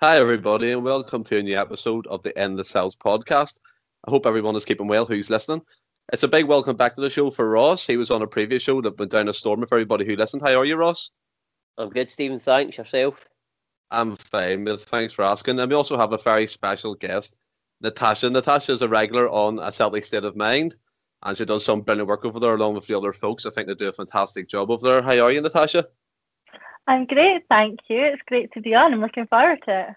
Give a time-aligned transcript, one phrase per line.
[0.00, 3.58] Hi, everybody, and welcome to a new episode of the Endless Celts podcast.
[4.06, 5.60] I hope everyone is keeping well who's listening.
[6.12, 7.84] It's a big welcome back to the show for Ross.
[7.84, 10.42] He was on a previous show that went down a storm for everybody who listened.
[10.42, 11.10] How are you, Ross?
[11.78, 12.38] I'm good, Stephen.
[12.38, 12.78] Thanks.
[12.78, 13.26] Yourself?
[13.90, 14.68] I'm fine.
[14.78, 15.58] Thanks for asking.
[15.58, 17.36] And we also have a very special guest,
[17.80, 18.30] Natasha.
[18.30, 20.76] Natasha is a regular on A Celtic State of Mind,
[21.24, 23.46] and she does some brilliant work over there along with the other folks.
[23.46, 25.02] I think they do a fantastic job over there.
[25.02, 25.88] How are you, Natasha?
[26.88, 28.00] I'm great, thank you.
[28.00, 28.94] It's great to be on.
[28.94, 29.96] I'm looking forward to it.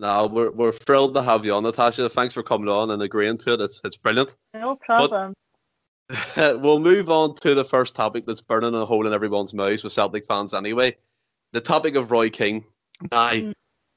[0.00, 2.08] No, we're we're thrilled to have you on, Natasha.
[2.10, 3.60] Thanks for coming on and agreeing to it.
[3.60, 4.34] It's it's brilliant.
[4.52, 5.34] No problem.
[6.34, 9.84] But, we'll move on to the first topic that's burning a hole in everyone's mouths
[9.84, 10.96] with Celtic fans anyway.
[11.52, 12.64] The topic of Roy Keane.
[13.12, 13.54] Now, mm.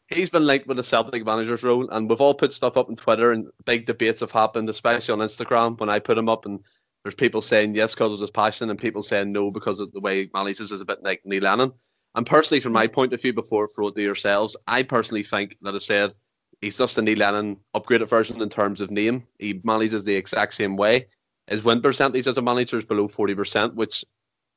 [0.08, 2.96] he's been linked with the Celtic manager's role, and we've all put stuff up on
[2.96, 6.60] Twitter, and big debates have happened, especially on Instagram when I put him up, and
[7.04, 10.00] there's people saying yes because of his passion, and people saying no because of the
[10.00, 11.74] way he manages is a bit like Neil Lennon.
[12.16, 15.76] And personally, from my point of view, before throw to yourselves, I personally think that
[15.76, 16.14] I said
[16.62, 19.26] he's just a Neil Lennon upgraded version in terms of name.
[19.38, 21.08] He manages the exact same way.
[21.48, 24.06] His win percentage as a manager is below 40%, which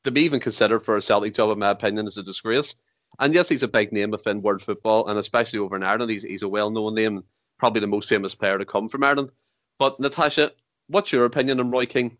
[0.04, 2.74] to be even considered for a Celtic job, in my opinion, is a disgrace.
[3.18, 6.22] And yes, he's a big name within world football, and especially over in Ireland, he's,
[6.22, 7.22] he's a well known name,
[7.58, 9.30] probably the most famous player to come from Ireland.
[9.78, 10.52] But Natasha,
[10.88, 12.16] what's your opinion on Roy Keane?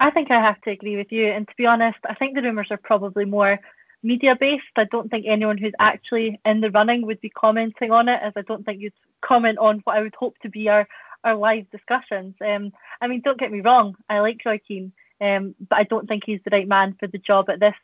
[0.00, 1.26] I think I have to agree with you.
[1.26, 3.58] And to be honest, I think the rumours are probably more
[4.02, 4.64] media based.
[4.76, 8.32] I don't think anyone who's actually in the running would be commenting on it, as
[8.36, 10.86] I don't think you'd comment on what I would hope to be our,
[11.24, 12.34] our live discussions.
[12.40, 16.08] Um, I mean, don't get me wrong, I like Roy Keane, um, but I don't
[16.08, 17.74] think he's the right man for the job at this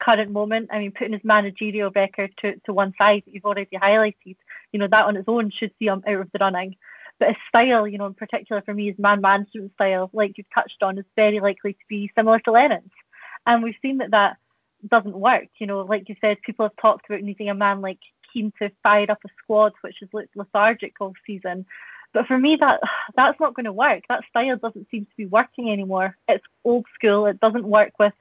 [0.00, 0.70] current moment.
[0.72, 4.36] I mean, putting his managerial record to, to one side that you've already highlighted,
[4.72, 6.76] you know, that on its own should see him out of the running.
[7.18, 10.54] But his style, you know, in particular for me, his man management style, like you've
[10.54, 12.90] touched on, is very likely to be similar to Lennon's.
[13.46, 14.38] And we've seen that that
[14.88, 15.48] doesn't work.
[15.58, 17.98] You know, like you said, people have talked about needing a man like
[18.32, 21.66] Keane to fire up a squad, which has looked lethargic all season.
[22.12, 22.80] But for me, that
[23.16, 24.04] that's not going to work.
[24.08, 26.16] That style doesn't seem to be working anymore.
[26.28, 27.26] It's old school.
[27.26, 28.14] It doesn't work with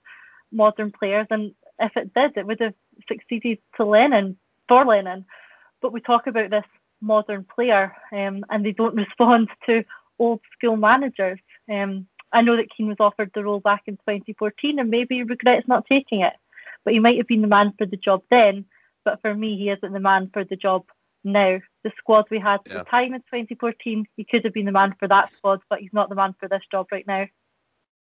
[0.52, 1.28] modern players.
[1.30, 2.74] And if it did, it would have
[3.08, 4.38] succeeded to Lennon
[4.68, 5.26] for Lennon.
[5.82, 6.66] But we talk about this
[7.02, 9.84] modern player, um, and they don't respond to
[10.18, 11.40] old school managers.
[11.72, 15.24] Um, I know that Keane was offered the role back in 2014, and maybe he
[15.24, 16.34] regrets not taking it
[16.86, 18.66] but he might have been the man for the job then.
[19.06, 20.86] But for me, he isn't the man for the job
[21.24, 21.60] now.
[21.84, 24.96] The squad we had at the time in 2014, he could have been the man
[25.00, 27.26] for that squad, but he's not the man for this job right now.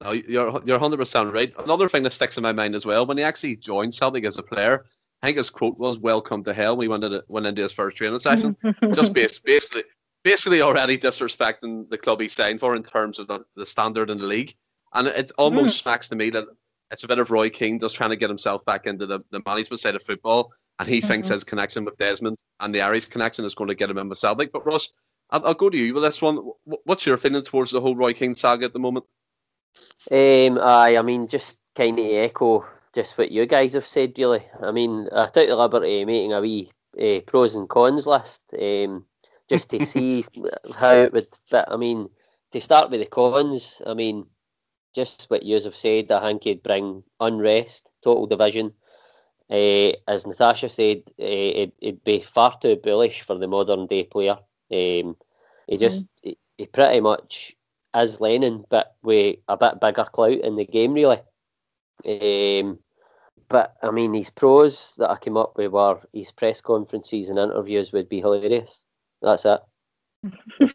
[0.02, 1.52] No, you're you're 100 percent right.
[1.58, 4.38] Another thing that sticks in my mind as well when he actually joined Celtic as
[4.38, 4.84] a player,
[5.22, 7.72] I think his quote was "Welcome to hell" when he went into went into his
[7.72, 8.56] first training session.
[8.92, 9.84] Just basically
[10.24, 14.18] basically already disrespecting the club he signed for in terms of the, the standard in
[14.18, 14.54] the league,
[14.94, 15.82] and it almost mm.
[15.82, 16.46] smacks to me that
[16.92, 19.40] it's a bit of Roy Keane just trying to get himself back into the, the
[19.46, 21.08] management side of football, and he mm-hmm.
[21.08, 24.10] thinks his connection with Desmond and the Aries connection is going to get him in
[24.10, 24.52] with Celtic.
[24.52, 24.92] But Ross,
[25.30, 26.38] I'll, I'll, go to you with this one.
[26.64, 29.06] What's your feeling towards the whole Roy Keane saga at the moment?
[30.10, 34.18] Um, I, I mean, just kind of echo just what you guys have said.
[34.18, 36.70] Really, I mean, I took the liberty of making a wee
[37.00, 39.06] uh, pros and cons list, um,
[39.48, 40.26] just to see
[40.74, 41.28] how it would.
[41.50, 42.10] But I mean,
[42.52, 44.26] to start with the cons, I mean,
[44.94, 48.72] just what you have said, I think he'd bring unrest, total division.
[49.50, 54.04] Uh, as Natasha said, uh, it, would be far too bullish for the modern day
[54.04, 54.38] player.
[54.70, 55.16] Um,
[55.66, 56.08] he just, mm.
[56.22, 57.56] he, he, pretty much
[57.94, 61.20] is Lennon, but with a bit bigger clout in the game, really.
[62.06, 62.78] Um,
[63.48, 67.38] but I mean, his pros that I came up with were his press conferences and
[67.38, 68.82] interviews would be hilarious.
[69.20, 69.60] That's it.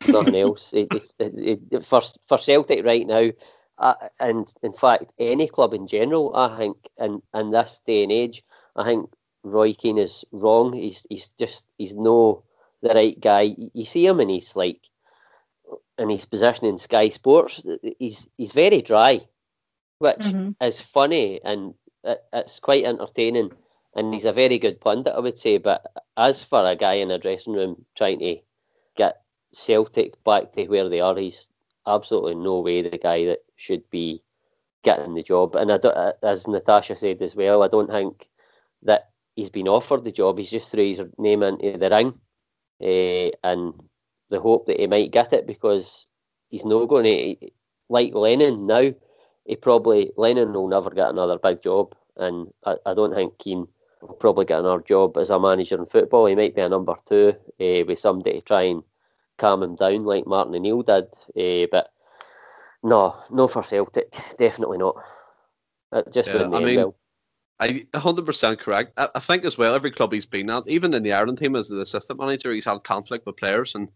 [0.07, 0.73] nothing else.
[0.73, 3.31] It, it, it, for, for Celtic right now,
[3.79, 8.11] uh, and in fact, any club in general, I think, in, in this day and
[8.11, 8.43] age,
[8.75, 9.09] I think
[9.43, 10.73] Roy Keane is wrong.
[10.73, 12.43] He's he's just he's no
[12.81, 13.55] the right guy.
[13.73, 14.81] You see him, and he's like
[15.97, 17.65] and his position in Sky Sports.
[17.99, 19.21] He's he's very dry,
[19.99, 20.51] which mm-hmm.
[20.63, 21.73] is funny and
[22.03, 23.51] it, it's quite entertaining.
[23.95, 25.57] And he's a very good pundit, I would say.
[25.57, 25.85] But
[26.17, 28.37] as for a guy in a dressing room trying to
[28.95, 29.21] get
[29.53, 31.49] Celtic back to where they are, he's
[31.87, 34.23] absolutely no way the guy that should be
[34.83, 35.55] getting the job.
[35.55, 38.29] And I don't, as Natasha said as well, I don't think
[38.83, 40.37] that he's been offered the job.
[40.37, 42.13] He's just threw his name into the ring,
[42.81, 43.73] uh, and
[44.29, 46.07] the hope that he might get it because
[46.49, 47.49] he's not going to
[47.89, 48.93] like Lennon now.
[49.45, 53.67] He probably Lennon will never get another big job, and I, I don't think Keane
[54.01, 56.25] will probably get another job as a manager in football.
[56.25, 58.83] He might be a number two uh, with somebody to try and
[59.37, 61.05] calm him down like Martin O'Neill did.
[61.35, 61.91] Uh, but
[62.87, 64.95] no, no for Celtic, definitely not.
[65.91, 66.95] It just yeah, I mean, well.
[67.59, 68.93] I 100% correct.
[68.97, 71.55] I, I, think as well, every club he's been at, even in the Ireland team
[71.55, 73.75] as the assistant manager, he's had conflict with players.
[73.75, 73.91] And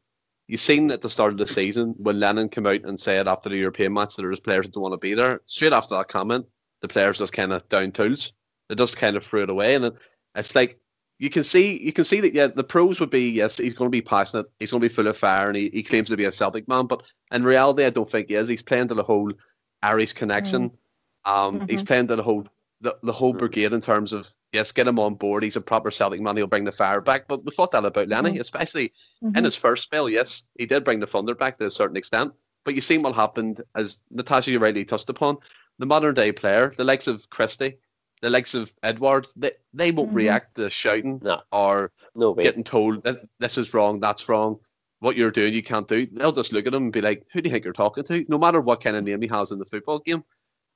[0.47, 3.49] you've seen at the start of the season when Lennon came out and said after
[3.49, 5.39] the European match that there's players that don't want to be there.
[5.45, 6.45] Straight after that comment,
[6.81, 8.33] the players just kind of down tools.
[8.67, 9.75] They just kind of threw it away.
[9.75, 9.91] And
[10.35, 10.80] it's like,
[11.21, 13.87] you can see you can see that yeah the pros would be yes he's going
[13.87, 16.17] to be passionate he's going to be full of fire and he, he claims to
[16.17, 18.95] be a Celtic man but in reality I don't think he is he's playing to
[18.95, 19.31] the whole
[19.83, 21.31] Irish connection mm.
[21.31, 21.67] um mm-hmm.
[21.69, 22.45] he's playing to the whole
[22.81, 23.37] the, the whole mm.
[23.37, 26.47] brigade in terms of yes get him on board he's a proper Celtic man he'll
[26.47, 28.41] bring the fire back but we thought that about Lenny mm-hmm.
[28.41, 28.91] especially
[29.23, 29.37] mm-hmm.
[29.37, 32.33] in his first spell yes he did bring the thunder back to a certain extent
[32.65, 35.37] but you seen what happened as Natasha you rightly touched upon
[35.77, 37.77] the modern day player the likes of Christie
[38.21, 40.17] the likes of Edouard, they, they won't mm-hmm.
[40.17, 41.41] react to shouting no.
[41.51, 44.59] or no getting told that this is wrong, that's wrong,
[44.99, 46.05] what you're doing, you can't do.
[46.05, 48.25] They'll just look at him and be like, who do you think you're talking to?
[48.29, 50.23] No matter what kind of name he has in the football game.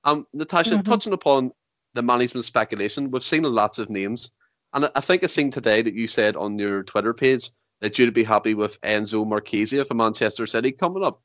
[0.04, 0.82] Um, Natasha, mm-hmm.
[0.82, 1.52] touching upon
[1.94, 4.32] the management speculation, we've seen lots of names.
[4.74, 7.52] And I think I seen today that you said on your Twitter page
[7.82, 11.22] that you'd be happy with Enzo Marchese for Manchester City coming up.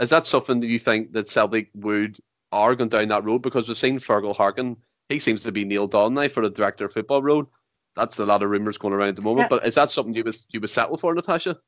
[0.00, 2.18] Is that something that you think that Celtic would
[2.52, 3.42] are going down that road?
[3.42, 4.76] Because we've seen Fergal Harkin
[5.10, 7.50] he seems to be nailed on now for the director of football role.
[7.96, 9.50] That's a lot of rumours going around at the moment.
[9.50, 9.58] Yeah.
[9.58, 11.58] But is that something you was you was settle for, Natasha?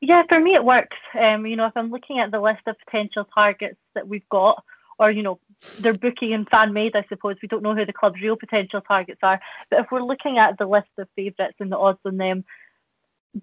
[0.00, 0.96] Yeah, for me it works.
[1.18, 4.64] Um, you know, if I'm looking at the list of potential targets that we've got,
[4.98, 5.38] or you know,
[5.78, 7.36] they're booking and fan made, I suppose.
[7.42, 9.40] We don't know who the club's real potential targets are.
[9.70, 12.44] But if we're looking at the list of favourites and the odds on them,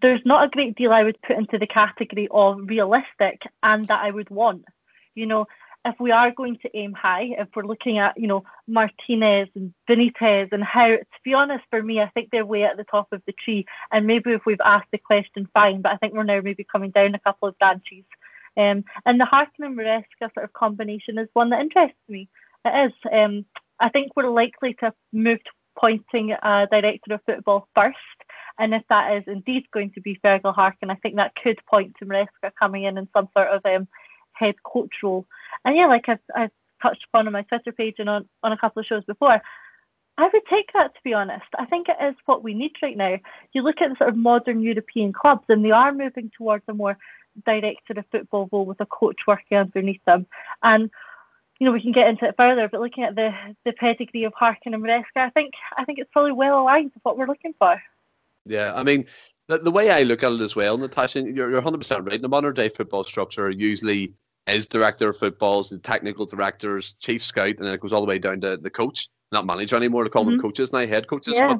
[0.01, 4.03] there's not a great deal I would put into the category of realistic and that
[4.03, 4.65] I would want.
[5.13, 5.45] You know,
[5.85, 9.71] if we are going to aim high, if we're looking at, you know, Martinez and
[9.87, 13.07] Benitez and Howe, to be honest, for me, I think they're way at the top
[13.11, 13.65] of the tree.
[13.91, 16.89] And maybe if we've asked the question, fine, but I think we're now maybe coming
[16.89, 18.03] down a couple of branches.
[18.57, 22.29] Um, and the Harkin and Maresca sort of combination is one that interests me.
[22.65, 22.93] It is.
[23.11, 23.45] Um,
[23.79, 27.97] I think we're likely to move to pointing a director of football first.
[28.57, 31.93] And if that is indeed going to be Fergal Harkin, I think that could point
[31.99, 33.88] to Maresca coming in in some sort of um,
[34.35, 35.25] head coach role.
[35.63, 36.51] And yeah, like I've, I've
[36.81, 39.41] touched upon on my Twitter page and on, on a couple of shows before,
[40.17, 41.45] I would take that to be honest.
[41.57, 43.17] I think it is what we need right now.
[43.53, 46.73] You look at the sort of modern European clubs and they are moving towards a
[46.73, 46.97] more
[47.45, 50.25] director of football role with a coach working underneath them.
[50.63, 50.89] And
[51.59, 53.33] you know, we can get into it further, but looking at the
[53.63, 57.03] the pedigree of Harkin and Maresca, I think I think it's probably well aligned with
[57.03, 57.81] what we're looking for.
[58.45, 59.05] Yeah, I mean,
[59.47, 62.21] the, the way I look at it as well, Natasha, you're, you're 100% right.
[62.21, 64.13] The modern day football structure usually
[64.47, 68.07] is director of footballs, the technical directors, chief scout, and then it goes all the
[68.07, 70.03] way down to the coach, not manager anymore.
[70.03, 70.31] To call mm-hmm.
[70.31, 71.36] them coaches now, head coaches.
[71.36, 71.56] Yeah.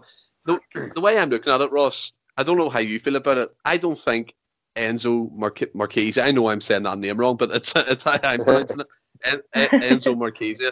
[0.46, 3.16] But the, the way I'm looking at it, Ross, I don't know how you feel
[3.16, 3.50] about it.
[3.66, 4.36] I don't think
[4.76, 8.44] Enzo Mar- Marchese, I know I'm saying that name wrong, but it's it's how I'm
[8.44, 8.88] pronouncing it.
[9.24, 10.70] En- en- Enzo Marchese.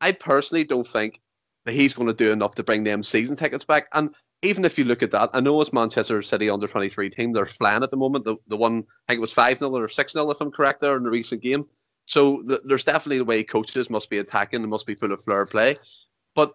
[0.00, 1.20] I personally don't think
[1.66, 3.88] that he's going to do enough to bring them season tickets back.
[3.92, 7.32] And even if you look at that, I know it's Manchester City under 23 team.
[7.32, 8.24] They're flying at the moment.
[8.24, 10.80] The, the one, I think it was 5 0 or 6 0, if I'm correct,
[10.80, 11.66] there in the recent game.
[12.06, 15.22] So the, there's definitely the way coaches must be attacking and must be full of
[15.22, 15.76] flair play.
[16.34, 16.54] But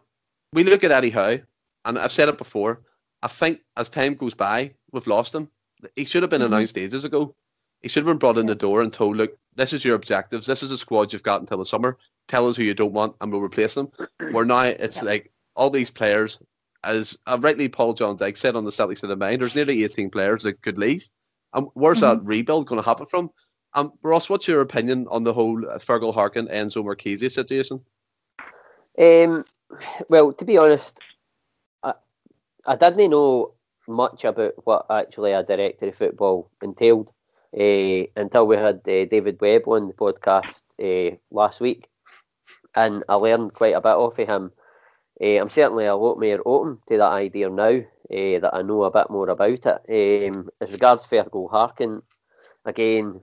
[0.52, 1.40] we look at Eddie Howe,
[1.86, 2.82] and I've said it before.
[3.22, 5.50] I think as time goes by, we've lost him.
[5.96, 6.54] He should have been mm-hmm.
[6.54, 7.36] announced ages ago.
[7.82, 10.48] He should have been brought in the door and told, look, this is your objectives.
[10.48, 11.98] This is a squad you've got until the summer.
[12.28, 13.92] Tell us who you don't want, and we'll replace them.
[14.32, 16.40] Where now it's like all these players
[16.86, 19.84] as uh, rightly Paul John Dyke said on the Celtic State of Mind, there's nearly
[19.84, 21.10] 18 players that could leave.
[21.54, 22.20] And um, where's mm-hmm.
[22.20, 23.30] that rebuild going to happen from?
[23.74, 27.82] Um, Ross, what's your opinion on the whole uh, Fergal Harkin Enzo Marchese situation?
[28.98, 29.44] Um,
[30.10, 31.00] well, to be honest,
[31.84, 31.94] I,
[32.66, 33.54] I didn't know
[33.88, 37.12] much about what actually a director of football entailed
[37.58, 41.90] uh, until we had uh, David Webb on the podcast uh, last week,
[42.76, 44.52] and I learned quite a bit off of him
[45.22, 48.84] uh, I'm certainly a lot more open to that idea now uh, that I know
[48.84, 50.30] a bit more about it.
[50.30, 52.02] Um, as regards Fergal Harkin,
[52.66, 53.22] again,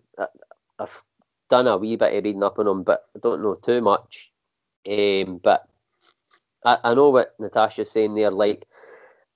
[0.79, 1.03] I've
[1.49, 4.33] done a wee bit of reading up on him, but I don't know too much.
[4.89, 5.69] Um, but
[6.65, 8.31] I, I know what Natasha's saying there.
[8.31, 8.67] Like,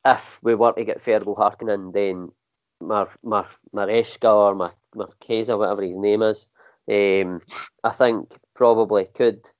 [0.04, 2.32] if we were to get Fergal Harkin in, then
[2.80, 6.48] Mar, Mar, Maresca or Mar, Marquesa, whatever his name is,
[6.88, 7.40] um,
[7.84, 9.50] I think probably could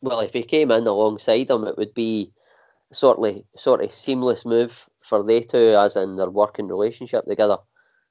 [0.00, 2.32] well, if he came in alongside him, it would be
[2.92, 7.58] sort of sort of seamless move for they two, as in their working relationship together.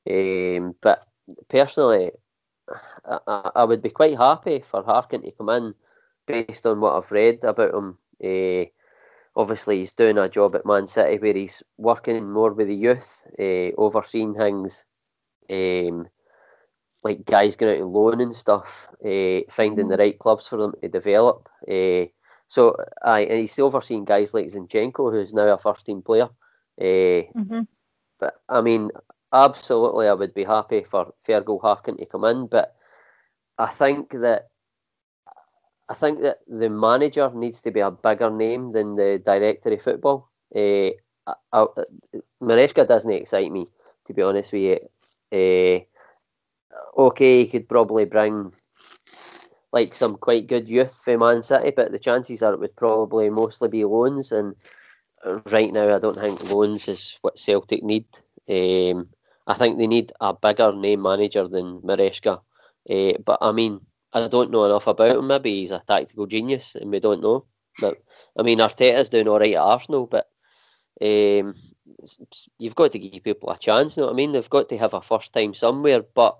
[0.09, 1.05] Um, but
[1.47, 2.11] personally,
[3.05, 5.73] I, I, would be quite happy for Harkin to come in
[6.27, 7.97] based on what I've read about him.
[8.23, 8.65] Uh,
[9.35, 13.23] obviously, he's doing a job at Man City where he's working more with the youth,
[13.39, 14.85] uh, overseeing things.
[15.49, 16.07] Um,
[17.03, 19.99] like guys going out on loan and stuff, uh, finding the mm.
[19.99, 21.49] right clubs for them to develop.
[21.67, 22.05] Uh,
[22.51, 26.27] So, I and he's overseen guys like Zinchenko, who's now a first team player.
[26.77, 27.61] Uh, mm-hmm.
[28.19, 28.91] But I mean,
[29.31, 32.47] absolutely, I would be happy for Fergal Harkin to come in.
[32.47, 32.75] But
[33.57, 34.49] I think that
[35.87, 39.81] I think that the manager needs to be a bigger name than the director of
[39.81, 40.29] football.
[40.53, 40.91] Uh,
[41.27, 41.67] I, I,
[42.43, 43.67] Maresca doesn't excite me,
[44.07, 44.61] to be honest with
[45.31, 45.85] you.
[46.71, 48.51] Uh, okay, he could probably bring
[49.71, 53.29] like some quite good youth for Man City, but the chances are it would probably
[53.29, 54.31] mostly be loans.
[54.31, 54.55] And
[55.45, 58.05] right now, I don't think loans is what Celtic need.
[58.49, 59.09] Um,
[59.47, 62.41] I think they need a bigger name manager than Maresca.
[62.89, 63.81] Uh, but I mean,
[64.13, 65.27] I don't know enough about him.
[65.27, 67.45] Maybe he's a tactical genius, and we don't know.
[67.79, 67.97] But
[68.37, 70.29] I mean, Arteta's doing all right at Arsenal, but
[71.01, 71.55] um,
[72.59, 73.95] you've got to give people a chance.
[73.95, 74.33] You know what I mean?
[74.33, 76.01] They've got to have a first time somewhere.
[76.01, 76.37] But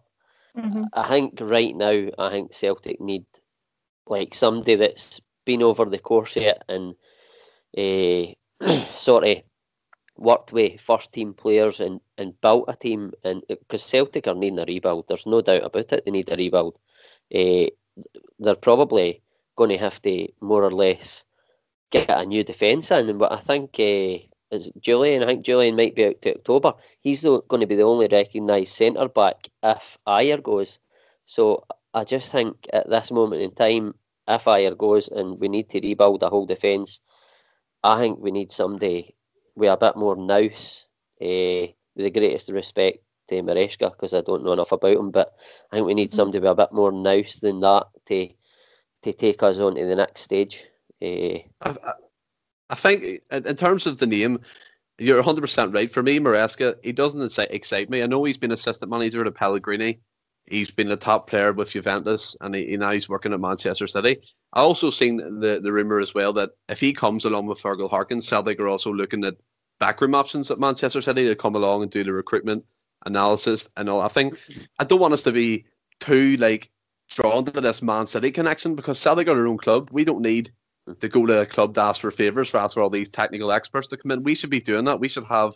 [0.58, 0.84] mm-hmm.
[0.94, 3.26] I think right now, I think Celtic need
[4.08, 6.96] like somebody that's been over the course yet and
[7.78, 9.38] uh, sort of
[10.18, 13.14] worked with first team players and, and built a team.
[13.24, 16.06] And because Celtic are needing a rebuild, there's no doubt about it.
[16.06, 16.78] They need a rebuild
[17.34, 17.66] uh,
[18.40, 19.22] they're probably
[19.56, 21.26] going to have to more or less
[21.92, 23.18] get a new defence in.
[23.18, 25.24] But I think uh, as Jullien.
[25.24, 26.74] I think Jullien might be out to October.
[27.02, 30.80] He's going to be the only recognised centre back if Ajer goes.
[31.26, 33.96] So I just think at this moment in time,
[34.28, 37.02] if Ajer goes and we need to rebuild the whole defence,
[37.84, 39.16] I think we need somebody
[39.56, 40.86] with a bit more nous.
[41.22, 45.12] Uh, with the greatest respect to Maresca because I don't know enough about him.
[45.12, 45.34] But
[45.72, 46.16] I think we need mm-hmm.
[46.16, 48.30] somebody with a bit more nous than that to
[49.04, 50.66] to take us on to the next stage.
[51.02, 51.76] Uh, I,
[52.72, 54.40] I think in terms of the name,
[54.98, 55.92] you're 100% right.
[55.92, 58.02] For me, Maresca, he doesn't excite me.
[58.02, 60.00] I know he's been assistant manager to Pellegrini.
[60.46, 64.18] He's been a top player with Juventus, and he, now he's working at Manchester City.
[64.54, 67.90] I also seen the the rumor as well that if he comes along with Fergal
[67.90, 69.36] Harkins, Celtic are also looking at
[69.80, 72.66] backroom options at Manchester City to come along and do the recruitment
[73.06, 74.02] analysis and all.
[74.02, 74.38] I think
[74.80, 75.66] I don't want us to be
[76.00, 76.70] too like
[77.10, 79.90] drawn to this Man City connection because Celtic are their own club.
[79.92, 80.52] We don't need
[81.00, 83.52] to go to a club to ask for favours for ask for all these technical
[83.52, 84.24] experts to come in.
[84.24, 85.00] We should be doing that.
[85.00, 85.54] We should have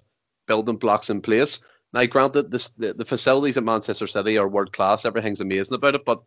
[0.48, 1.60] building blocks in place.
[1.94, 5.06] Now, granted, this, the, the facilities at Manchester City are world class.
[5.06, 6.22] Everything's amazing about it, but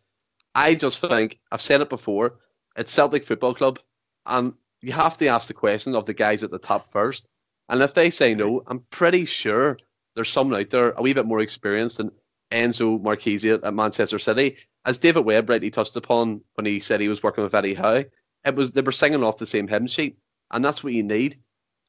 [0.55, 2.39] I just think I've said it before.
[2.77, 3.79] It's Celtic Football Club,
[4.27, 7.29] and you have to ask the question of the guys at the top first.
[7.69, 9.77] And if they say no, I'm pretty sure
[10.15, 12.11] there's someone out there a wee bit more experienced than
[12.51, 14.57] Enzo Marchese at Manchester City.
[14.85, 18.05] As David Webb rightly touched upon when he said he was working with Eddie Howe,
[18.45, 20.19] it was they were singing off the same hymn sheet,
[20.51, 21.39] and that's what you need.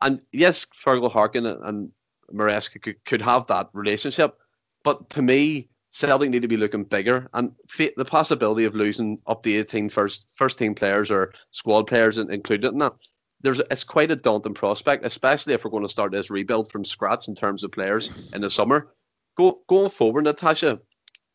[0.02, 1.92] And yes, Fergal Harkin and
[2.34, 4.38] Maresca could, could have that relationship,
[4.84, 9.44] but to me, Celtic need to be looking bigger, and the possibility of losing up
[9.44, 12.94] to 18 first first team players or squad players included in that
[13.42, 16.84] there's it's quite a daunting prospect, especially if we're going to start this rebuild from
[16.84, 18.94] scratch in terms of players in the summer.
[19.36, 20.80] Go going forward, Natasha,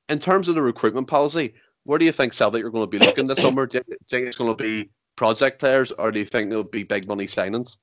[0.09, 1.55] in terms of the recruitment policy,
[1.85, 3.67] where do you think Celtic are going to be looking this summer?
[3.67, 6.83] Do you think it's going to be project players, or do you think there'll be
[6.83, 7.79] big money signings?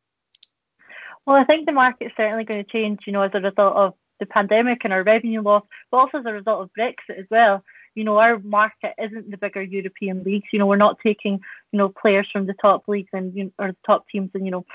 [1.25, 3.93] Well, I think the market's certainly going to change, you know, as a result of
[4.19, 7.63] the pandemic and our revenue loss, but also as a result of Brexit as well
[7.95, 10.47] you know, our market isn't the bigger European leagues.
[10.53, 11.39] You know, we're not taking,
[11.71, 14.45] you know, players from the top leagues and you know, or the top teams and
[14.45, 14.65] you know,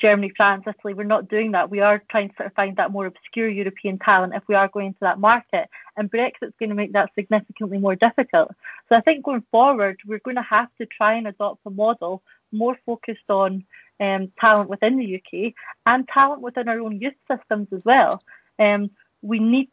[0.00, 0.94] Germany, France, Italy.
[0.94, 1.70] We're not doing that.
[1.70, 4.68] We are trying to sort of find that more obscure European talent if we are
[4.68, 5.68] going to that market.
[5.96, 8.50] And Brexit's going to make that significantly more difficult.
[8.88, 12.22] So I think going forward, we're going to have to try and adopt a model
[12.52, 13.64] more focused on
[14.00, 15.52] um, talent within the UK
[15.86, 18.22] and talent within our own youth systems as well.
[18.58, 18.90] Um,
[19.22, 19.70] we need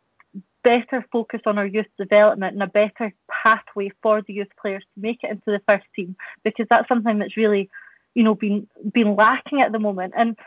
[0.63, 5.01] better focus on our youth development and a better pathway for the youth players to
[5.01, 7.69] make it into the first team because that's something that's really,
[8.13, 10.13] you know, been been lacking at the moment.
[10.15, 10.37] And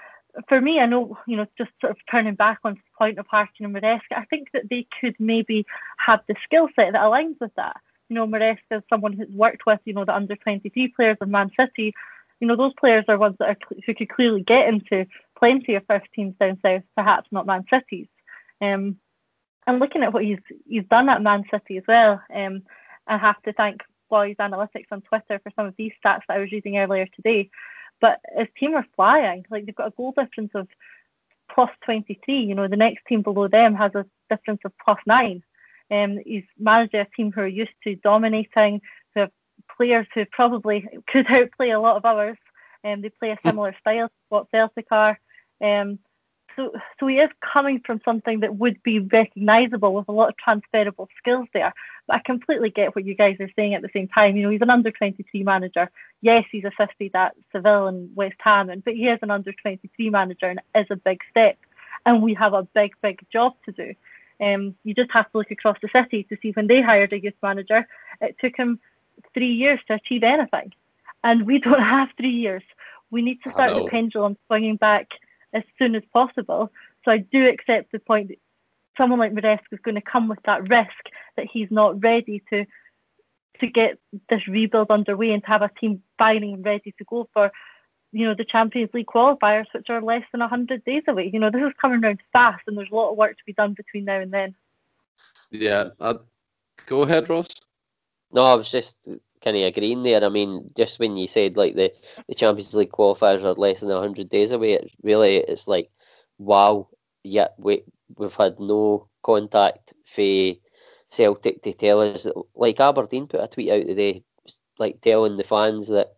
[0.48, 3.26] for me, I know, you know, just sort of turning back on the point of
[3.26, 5.64] Harkin and Maresca, I think that they could maybe
[5.98, 7.76] have the skill set that aligns with that.
[8.08, 11.28] You know, Maresca is someone who's worked with, you know, the under 23 players of
[11.28, 11.94] Man City.
[12.40, 13.56] You know, those players are ones that are,
[13.86, 15.06] who could clearly get into
[15.38, 18.08] plenty of first teams down south, perhaps not Man City's.
[18.60, 18.96] Um,
[19.66, 22.62] and looking at what he's he's done at Man City as well, um,
[23.06, 23.82] I have to thank
[24.14, 27.50] Boys Analytics on Twitter for some of these stats that I was reading earlier today.
[28.00, 29.44] But his team are flying.
[29.50, 30.68] Like they've got a goal difference of
[31.52, 32.42] plus 23.
[32.42, 35.42] You know, the next team below them has a difference of plus nine.
[35.90, 38.82] Um, he's managed a team who are used to dominating,
[39.14, 39.32] who have
[39.76, 42.36] players who probably could outplay a lot of others.
[42.84, 45.18] Um, they play a similar style to what Celtic are.
[45.60, 45.98] Um,
[46.56, 50.36] so so he is coming from something that would be recognisable with a lot of
[50.36, 51.72] transferable skills there.
[52.06, 54.36] But I completely get what you guys are saying at the same time.
[54.36, 55.90] You know, he's an under 23 manager.
[56.20, 60.10] Yes, he's assisted at Seville and West Ham, and but he is an under 23
[60.10, 61.58] manager and it is a big step.
[62.06, 63.94] And we have a big, big job to do.
[64.40, 67.20] Um, you just have to look across the city to see when they hired a
[67.20, 67.86] youth manager,
[68.20, 68.78] it took him
[69.32, 70.72] three years to achieve anything.
[71.22, 72.62] And we don't have three years.
[73.10, 75.08] We need to start the pendulum swinging back
[75.54, 76.70] as soon as possible.
[77.04, 78.38] So I do accept the point that
[78.96, 80.90] someone like Maresca is going to come with that risk
[81.36, 82.66] that he's not ready to
[83.60, 87.28] to get this rebuild underway and to have a team firing and ready to go
[87.32, 87.52] for
[88.10, 91.30] you know the Champions League qualifiers, which are less than hundred days away.
[91.32, 93.52] You know this is coming around fast, and there's a lot of work to be
[93.52, 94.54] done between now and then.
[95.50, 96.14] Yeah, uh,
[96.86, 97.48] go ahead, Ross.
[98.32, 99.08] No, I was just
[99.44, 100.24] kind of agreeing there.
[100.24, 101.92] I mean, just when you said like the,
[102.28, 105.90] the Champions League qualifiers are less than hundred days away, it really it's like,
[106.38, 106.88] wow.
[107.26, 107.82] Yeah, we
[108.18, 110.52] we've had no contact for
[111.08, 112.24] Celtic to tell us.
[112.24, 114.22] That, like Aberdeen put a tweet out today,
[114.78, 116.16] like telling the fans that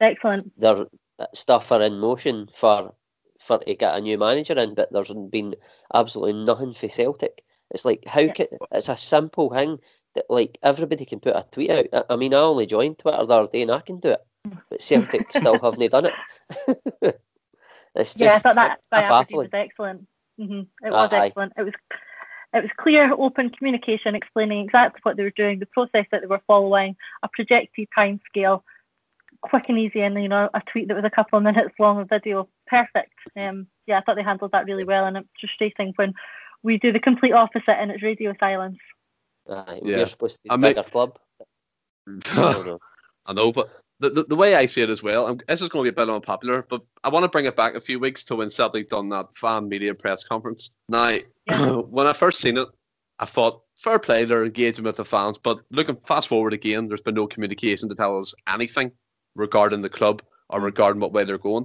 [0.00, 0.86] excellent their
[1.32, 2.92] stuff are in motion for
[3.38, 5.54] for to get a new manager in, but there's been
[5.94, 7.44] absolutely nothing for Celtic.
[7.70, 8.32] It's like how yeah.
[8.32, 9.78] can it's a simple thing
[10.18, 11.86] that like everybody can put a tweet out.
[11.92, 14.20] I, I mean, I only joined Twitter the other day and I can do it,
[14.68, 16.12] but Celtic still haven't done it.
[17.94, 20.06] it's just, yeah, I thought that Aberdeen was excellent.
[20.40, 20.86] Mm-hmm.
[20.86, 21.52] It was excellent.
[21.56, 21.74] It was
[22.54, 26.26] it was clear, open communication explaining exactly what they were doing, the process that they
[26.26, 28.64] were following, a projected time scale,
[29.42, 32.00] quick and easy, and you know a tweet that was a couple of minutes long,
[32.00, 33.12] a video, perfect.
[33.36, 36.14] Um, yeah, I thought they handled that really well, and it's frustrating when
[36.62, 38.78] we do the complete opposite and it's radio silence.
[39.48, 39.98] Uh, yeah.
[39.98, 41.18] We're supposed to be a bigger club.
[42.26, 42.76] I,
[43.26, 45.68] I know, but the, the, the, way I see it as well, I'm, this is
[45.68, 47.98] going to be a bit unpopular, but I want to bring it back a few
[47.98, 50.70] weeks to when Celtic done that fan media press conference.
[50.88, 51.16] Now,
[51.90, 52.68] when I first seen it,
[53.18, 57.02] I thought fair play, they're engaging with the fans, but looking fast forward again, there's
[57.02, 58.92] been no communication to tell us anything
[59.34, 61.64] regarding the club or regarding what way they're going.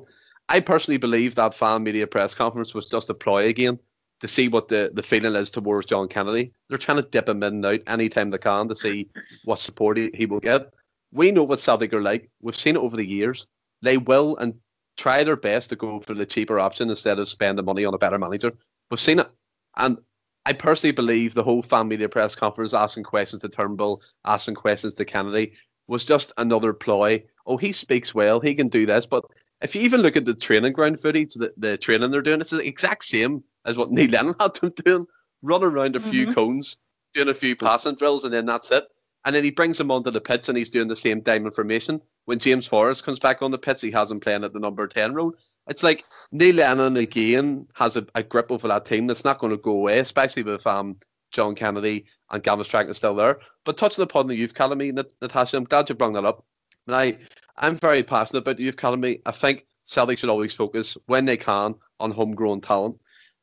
[0.50, 3.80] I personally believe that fan media press conference was just a ploy again
[4.24, 6.54] to see what the, the feeling is towards John Kennedy.
[6.70, 9.10] They're trying to dip him in and out anytime they can to see
[9.44, 10.74] what support he, he will get.
[11.12, 12.32] We know what Celtic are like.
[12.42, 13.46] We've seen it over the years.
[13.82, 14.54] They will and
[14.96, 17.98] try their best to go for the cheaper option instead of spending money on a
[17.98, 18.54] better manager.
[18.90, 19.30] We've seen it.
[19.76, 19.98] And
[20.46, 24.94] I personally believe the whole fan media press conference asking questions to Turnbull, asking questions
[24.94, 25.52] to Kennedy
[25.88, 27.22] was just another ploy.
[27.46, 29.06] Oh, he speaks well, he can do this.
[29.06, 29.26] But
[29.64, 32.52] if you even look at the training ground footage, the, the training they're doing, it's
[32.52, 35.08] the exact same as what Neil Lennon had them doing,
[35.42, 36.34] running around a few mm-hmm.
[36.34, 36.78] cones,
[37.14, 38.86] doing a few passing drills, and then that's it.
[39.26, 42.02] And then he brings him onto the pits and he's doing the same diamond formation.
[42.26, 44.86] When James Forrest comes back on the pits, he has him playing at the number
[44.86, 45.34] 10 role.
[45.68, 49.52] It's like Neil Lennon again has a, a grip over that team that's not going
[49.52, 50.98] to go away, especially with um,
[51.32, 53.40] John Kennedy and Gavin Strachan still there.
[53.64, 56.46] But touching upon the youth academy, Natasha, I'm glad you brought that up.
[56.88, 57.18] And I,
[57.58, 59.20] I'm very passionate about the youth academy.
[59.26, 63.00] I think Celtic should always focus when they can on homegrown talent.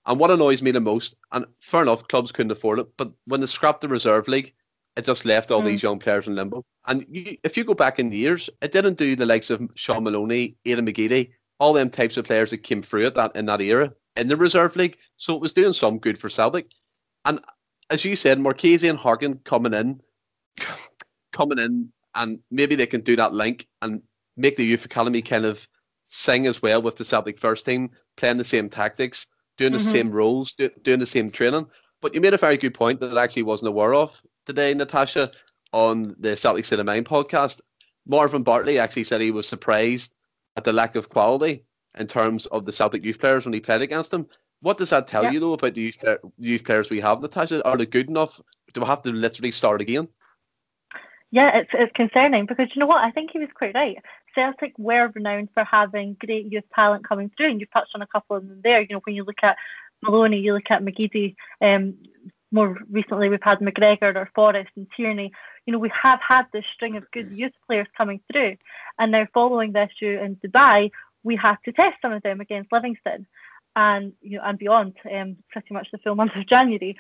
[0.07, 3.41] And what annoys me the most, and fair enough, clubs couldn't afford it, but when
[3.41, 4.53] they scrapped the reserve league,
[4.97, 5.67] it just left all mm.
[5.67, 6.65] these young players in limbo.
[6.87, 9.63] And you, if you go back in the years, it didn't do the likes of
[9.77, 13.47] Shaun Maloney, Aidan McGeady, all them types of players that came through it that in
[13.47, 14.97] that era in the reserve league.
[15.17, 16.67] So it was doing some good for Celtic.
[17.25, 17.41] And
[17.91, 20.01] as you said, Marchese and Harkin coming in,
[21.33, 24.03] coming in, and maybe they can do that link and
[24.37, 25.67] make the youth academy kind of
[26.09, 29.27] sing as well with the Celtic first team, playing the same tactics
[29.61, 29.85] doing mm-hmm.
[29.85, 31.67] the same roles, do, doing the same training.
[32.01, 35.31] But you made a very good point that I actually wasn't aware of today, Natasha,
[35.73, 37.61] on the Celtic City Mind podcast.
[38.07, 40.15] Marvin Bartley actually said he was surprised
[40.57, 41.63] at the lack of quality
[41.99, 44.27] in terms of the Celtic youth players when he played against them.
[44.63, 45.33] What does that tell yeah.
[45.33, 46.03] you though about the youth,
[46.39, 47.63] youth players we have, Natasha?
[47.67, 48.41] Are they good enough?
[48.73, 50.09] Do we have to literally start again?
[51.31, 53.05] Yeah, it's it's concerning because you know what?
[53.05, 53.99] I think he was quite right.
[54.35, 58.07] Celtic were renowned for having great youth talent coming through, and you've touched on a
[58.07, 58.81] couple of them there.
[58.81, 59.57] You know, when you look at
[60.03, 61.37] Maloney, you look at McGeady.
[61.61, 61.95] Um,
[62.53, 65.33] more recently, we've had McGregor or Forrest and Tierney.
[65.67, 68.57] You know, we have had this string of good youth players coming through,
[68.99, 70.91] and now following the issue in Dubai,
[71.23, 73.27] we had to test some of them against Livingston
[73.77, 76.97] and you know and beyond, um, pretty much the full month of January.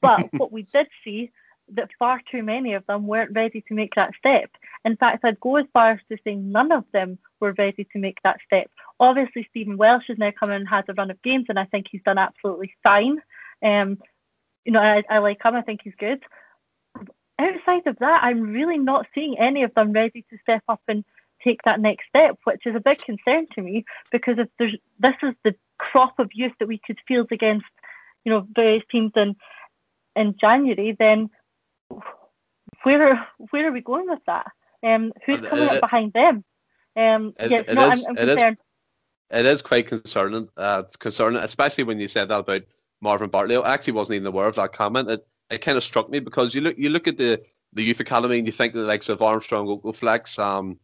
[0.00, 1.30] But what we did see
[1.72, 4.50] that far too many of them weren't ready to make that step.
[4.84, 7.98] In fact, I'd go as far as to say none of them were ready to
[7.98, 8.70] make that step.
[9.00, 11.64] Obviously, Stephen Welsh has now come in and had a run of games, and I
[11.64, 13.20] think he's done absolutely fine.
[13.62, 13.98] Um,
[14.64, 15.54] you know, I, I like him.
[15.54, 16.22] I think he's good.
[17.38, 21.04] Outside of that, I'm really not seeing any of them ready to step up and
[21.42, 25.14] take that next step, which is a big concern to me because if there's this
[25.22, 27.66] is the crop of youth that we could field against,
[28.24, 29.36] you know, various teams in
[30.16, 31.28] in January, then
[32.82, 34.46] where where are we going with that?
[34.82, 36.44] Um, who's coming up behind them?
[36.96, 38.58] Um, it, yes, it no, is, I'm, I'm concerned.
[39.30, 40.48] Is, it is quite concerning.
[40.56, 42.62] Uh, concerning, especially when you said that about
[43.00, 43.56] Marvin Bartley.
[43.56, 45.10] I actually wasn't even aware of that comment.
[45.10, 48.00] It, it kind of struck me because you look you look at the, the youth
[48.00, 50.78] academy and you think the likes of Armstrong, Okoflex, um,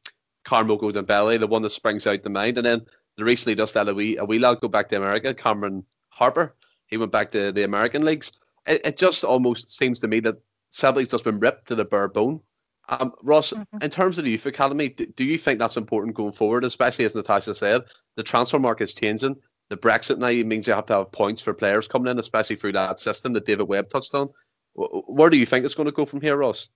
[0.44, 2.83] Karamoko Dembele, the one that springs out the mind, and then
[3.16, 6.55] the recently just let a wee a wee lad go back to America, Cameron Harper.
[6.87, 8.33] He went back to the American leagues.
[8.66, 10.37] It, it just almost seems to me that
[10.70, 12.40] Celtic's just been ripped to the bare bone.
[12.88, 13.83] Um, Ross, mm-hmm.
[13.83, 16.64] in terms of the youth academy, do, do, you think that's important going forward?
[16.64, 17.83] Especially as Natasha said,
[18.16, 19.37] the transfer market is changing.
[19.68, 22.72] The Brexit now means you have to have points for players coming in, especially through
[22.72, 24.28] that system that David Webb touched on.
[24.74, 26.68] Where do you think it's going to go from here, Ross?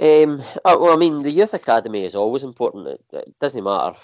[0.00, 2.86] Um, uh, well, I mean, the youth academy is always important.
[2.88, 3.98] It, it, doesn't matter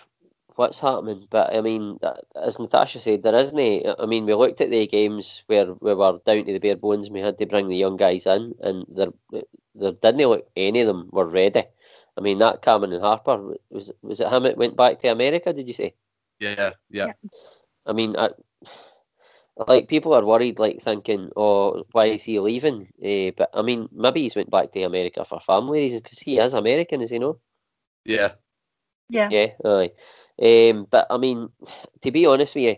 [0.59, 3.87] what's happening, but I mean, uh, as Natasha said, there isn't.
[3.99, 7.07] I mean, we looked at the games where we were down to the bare bones,
[7.07, 9.13] and we had to bring the young guys in, and there,
[9.77, 11.63] there didn't look any of them were ready.
[12.17, 14.47] I mean, that Cameron Harper was was it him?
[14.47, 15.53] It went back to America.
[15.53, 15.95] Did you say?
[16.41, 17.13] Yeah, yeah.
[17.87, 18.31] I mean, I,
[19.69, 23.89] like people are worried, like thinking, "Oh, why is he leaving?" Uh, but I mean,
[23.93, 27.21] maybe he's went back to America for family reasons because he is American, is he
[27.21, 27.37] not?
[28.05, 28.33] Yeah.
[29.09, 29.29] Yeah.
[29.31, 29.53] Yeah.
[29.65, 29.93] Aye.
[30.43, 31.49] Um, but I mean,
[32.03, 32.77] to be honest with you,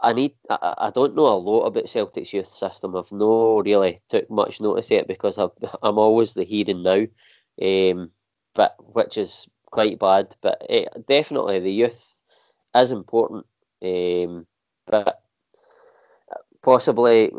[0.00, 0.34] I need.
[0.50, 2.96] I, I don't know a lot about Celtic's youth system.
[2.96, 5.50] I've no really took much notice of it because I've,
[5.82, 7.06] I'm always the heathen now,
[7.62, 8.10] um,
[8.54, 10.36] but which is quite bad.
[10.40, 12.14] But it, eh, definitely the youth
[12.74, 13.46] is important.
[13.82, 14.46] Um,
[14.86, 15.20] but
[16.62, 17.32] possibly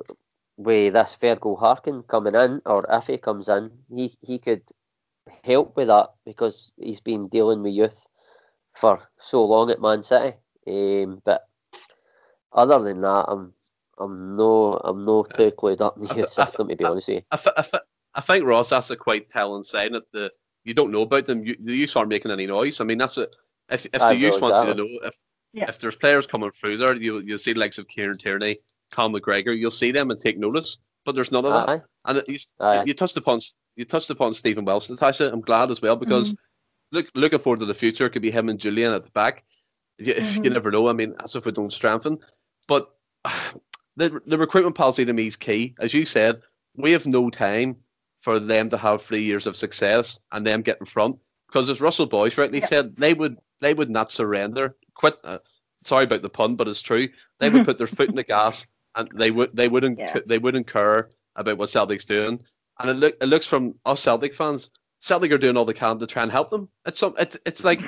[0.58, 4.64] with this Fergal Harkin coming in, or if he comes in, he, he could
[5.44, 8.08] help with that because he's been dealing with youth
[8.80, 10.36] for so long at Man City.
[10.68, 11.44] Um, but
[12.54, 13.54] other than that, I'm
[13.98, 17.18] I'm no I'm no too clued up in the youth system to be honest with
[17.18, 17.22] you.
[17.32, 17.84] I, th- I, th-
[18.16, 20.32] I think Ross, that's a quite telling sign that the
[20.64, 21.46] you don't know about them.
[21.46, 22.80] You, the youth aren't making any noise.
[22.80, 23.28] I mean, that's a
[23.70, 25.16] if if the youth want you to know if
[25.54, 25.66] yeah.
[25.68, 28.60] if there's players coming through there, you you'll see the likes of Kieran Tierney,
[28.92, 30.80] Cal McGregor, you'll see them and take notice.
[31.06, 31.70] But there's none of that.
[31.70, 31.82] Aye.
[32.06, 32.84] And you, Aye.
[32.86, 33.40] you touched upon
[33.76, 35.32] you touched upon Stephen Welsh, Natasha.
[35.32, 36.44] I'm glad as well because mm-hmm.
[36.92, 38.06] Look looking forward to the future.
[38.06, 39.44] It could be him and Jullien at the back.
[39.98, 40.44] You, mm-hmm.
[40.44, 40.88] you never know.
[40.88, 42.20] I mean, as if we don't strengthen.
[42.68, 42.90] But
[43.96, 45.76] the the recruitment policy to me is key.
[45.80, 46.42] As you said,
[46.76, 47.76] we have no time
[48.22, 51.18] for them to have three years of success and them get in front.
[51.48, 54.76] Because as Russell Boyce rightly said, they would they would not surrender.
[54.94, 55.18] Quit.
[55.24, 55.40] Uh,
[55.82, 57.08] sorry about the pun, but it's true.
[57.40, 60.20] They would put their foot in the gas and they would they wouldn't yeah.
[60.26, 62.40] they wouldn't care about what Celtic's doing.
[62.80, 66.00] And it look it looks from us Celtic fans, Celtic are doing all they can
[66.00, 66.70] to try and help them.
[66.86, 67.82] It's some it's it's like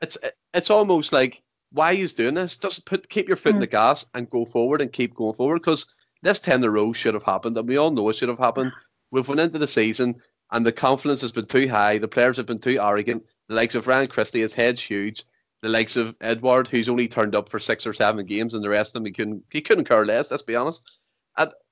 [0.00, 0.16] it's
[0.54, 2.56] it's almost like why he's doing this.
[2.56, 3.56] Just put keep your foot mm.
[3.56, 3.72] in the hmm.
[3.72, 5.86] gas and go forward and keep going forward because
[6.22, 8.38] this ten in a row should have happened and we all know it should have
[8.38, 8.72] happened.
[9.10, 10.16] We've went into the season
[10.52, 11.98] and the confidence has been too high.
[11.98, 13.24] The players have been too arrogant.
[13.48, 15.24] The likes of Ryan Christie, his head's huge
[15.62, 18.68] the likes of Edouard, who's only turned up for six or seven games, and the
[18.68, 20.30] rest of them he couldn't he couldn't care less.
[20.30, 20.82] Let's be honest.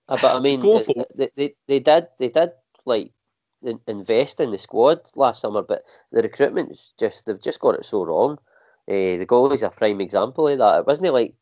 [0.08, 0.60] uh, but I mean,
[1.16, 2.50] they, they, they did they did
[2.86, 3.12] like
[3.86, 8.04] invest in the squad last summer, but the recruitment's just they've just got it so
[8.04, 8.38] wrong.
[8.88, 10.80] Uh, the goalie's a prime example of that.
[10.80, 11.34] It wasn't like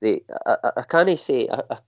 [0.00, 0.22] they.
[0.46, 1.78] I, I, I can't say I, I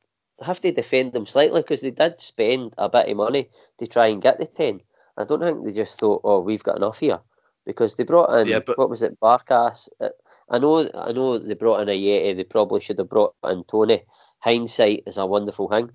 [0.45, 3.49] have to defend them slightly because they did spend a bit of money
[3.79, 4.81] to try and get the ten.
[5.17, 7.19] I don't think they just thought, oh, we've got enough here
[7.67, 8.79] because they brought in yeah, but...
[8.79, 9.89] what was it, Barkas?
[10.01, 10.11] Uh,
[10.51, 12.37] I know, I know they brought in Ajeti.
[12.37, 14.05] They probably should have brought in Toney.
[14.39, 15.91] Hindsight is a wonderful thing.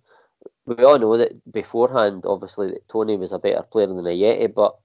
[0.65, 4.75] We all know that beforehand, obviously, that Toney was a better player than Ajeti, but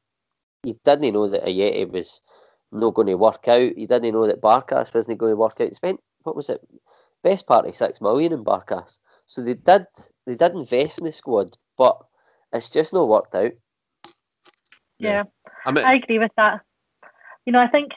[0.65, 2.21] you didn't know that Ajeti was
[2.73, 3.79] not going to work out.
[3.79, 5.69] You didn't know that Barkas wasn't going to work out.
[5.69, 6.61] They spent what was it,
[7.23, 8.99] best part of six million in Barkas.
[9.27, 9.87] So they did,
[10.27, 12.01] they did invest in the squad, but
[12.53, 13.53] it's just not worked out.
[14.99, 15.23] Yeah, yeah.
[15.65, 16.63] I, mean, I agree with that
[17.49, 17.93] you know, I think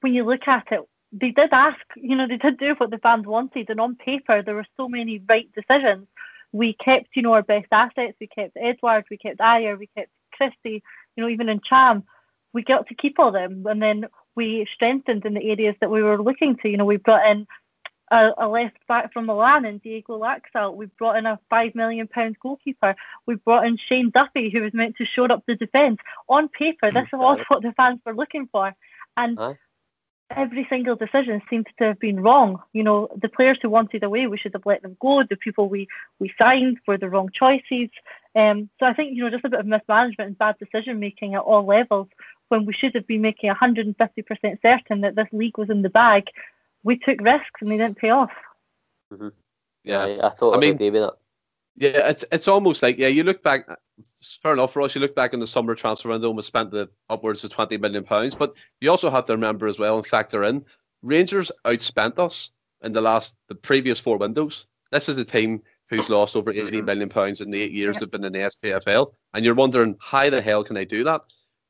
[0.00, 0.80] when you look at it,
[1.12, 4.40] they did ask, you know, they did do what the fans wanted, and on paper
[4.40, 6.06] there were so many right decisions.
[6.56, 8.16] We kept, you know, our best assets.
[8.20, 10.82] We kept Edouard, we kept Ajer, we kept Christie.
[11.14, 12.04] You know, even in Cham,
[12.52, 16.02] we got to keep all them, and then we strengthened in the areas that we
[16.02, 16.68] were looking to.
[16.68, 17.46] You know, we brought in
[18.10, 20.76] a, a left back from Milan and Diego Laxalt.
[20.76, 22.94] We've brought in a five million pound goalkeeper.
[23.26, 25.98] We've brought in Shane Duffy, who was meant to shore up the defence.
[26.28, 28.74] On paper, this was what the fans were looking for,
[29.16, 29.38] and.
[29.38, 29.56] Aye.
[30.30, 32.60] Every single decision seems to have been wrong.
[32.72, 35.22] You know, the players who wanted away, we should have let them go.
[35.22, 35.86] The people we,
[36.18, 37.90] we signed were the wrong choices.
[38.34, 41.34] Um, so I think, you know, just a bit of mismanagement and bad decision making
[41.34, 42.08] at all levels
[42.48, 43.96] when we should have been making 150%
[44.62, 46.28] certain that this league was in the bag
[46.86, 48.30] we took risks and they didn't pay off.
[49.12, 49.28] Mm-hmm.
[49.84, 51.14] Yeah, I, I totally I mean- agree with that.
[51.76, 53.08] Yeah, it's it's almost like yeah.
[53.08, 53.66] You look back,
[54.42, 54.94] fair enough, Ross.
[54.94, 57.76] You look back in the summer transfer window and we spent the upwards of twenty
[57.76, 58.34] million pounds.
[58.34, 60.64] But you also have to remember as well and factor in
[61.02, 62.50] Rangers outspent us
[62.82, 64.66] in the last the previous four windows.
[64.90, 66.86] This is a team who's lost over eighty mm-hmm.
[66.86, 70.30] million pounds in the eight years they've been in the SPFL, and you're wondering how
[70.30, 71.20] the hell can they do that?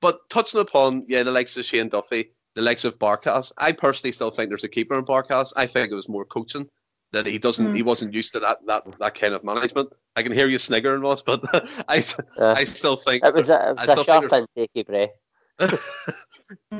[0.00, 4.12] But touching upon yeah, the likes of Shane Duffy, the likes of Barkas, I personally
[4.12, 5.52] still think there's a keeper in Barkas.
[5.56, 6.68] I think it was more coaching
[7.12, 7.76] that he doesn't Mm.
[7.76, 9.92] he wasn't used to that that that kind of management.
[10.16, 11.40] I can hear you sniggering, Ross, but
[11.88, 11.98] I
[12.38, 14.86] Uh, I still think it was a, it I was still think sharp there's- intake
[15.60, 16.16] breath.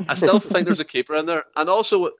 [0.08, 1.44] I still think there's a keeper in there.
[1.56, 2.10] And also,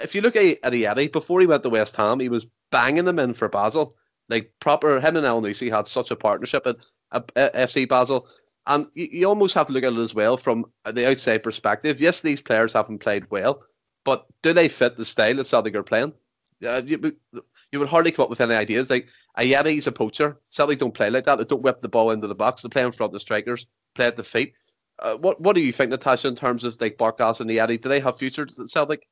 [0.00, 3.04] if you look at, at Eddie, before he went to West Ham, he was banging
[3.04, 3.96] them in for Basel.
[4.28, 6.76] Like proper, him and Elyounoussi had such a partnership at,
[7.12, 8.26] at, at FC Basel.
[8.66, 12.00] And you, you almost have to look at it as well from the outside perspective.
[12.00, 13.62] Yes, these players haven't played well,
[14.04, 16.12] but do they fit the style that Celtic are playing?
[16.64, 17.16] Uh, you, would-
[17.74, 18.88] you would hardly come up with any ideas.
[18.88, 20.38] Like Ajeti's a poacher.
[20.50, 21.38] Celtic don't play like that.
[21.38, 22.62] They don't whip the ball into the box.
[22.62, 24.54] They play in front of the strikers, play at the feet.
[25.00, 27.80] Uh, what what do you think, Natasha, in terms of like Barkas and Ajeti?
[27.80, 29.08] Do they have futures at Celtic?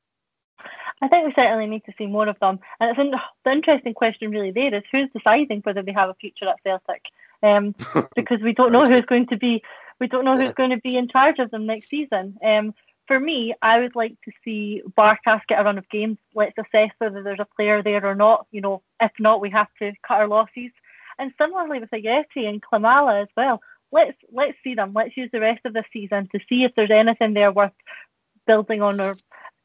[1.02, 2.60] I think we certainly need to see more of them.
[2.78, 3.10] And it's in,
[3.44, 7.06] the interesting question really there is who's deciding whether they have a future at Celtic?
[7.42, 7.74] Um,
[8.14, 9.62] because we don't know who's going to be
[9.98, 12.38] we don't know who's going to be in charge of them next season.
[12.44, 12.74] Um,
[13.06, 16.18] for me, I would like to see Barkas get a run of games.
[16.34, 18.46] Let's assess whether there's a player there or not.
[18.50, 20.70] You know, if not, we have to cut our losses.
[21.18, 23.60] And similarly with Ajeti and Klimala as well.
[23.90, 24.92] Let's let's see them.
[24.94, 27.72] Let's use the rest of the season to see if there's anything there worth
[28.46, 29.16] building on or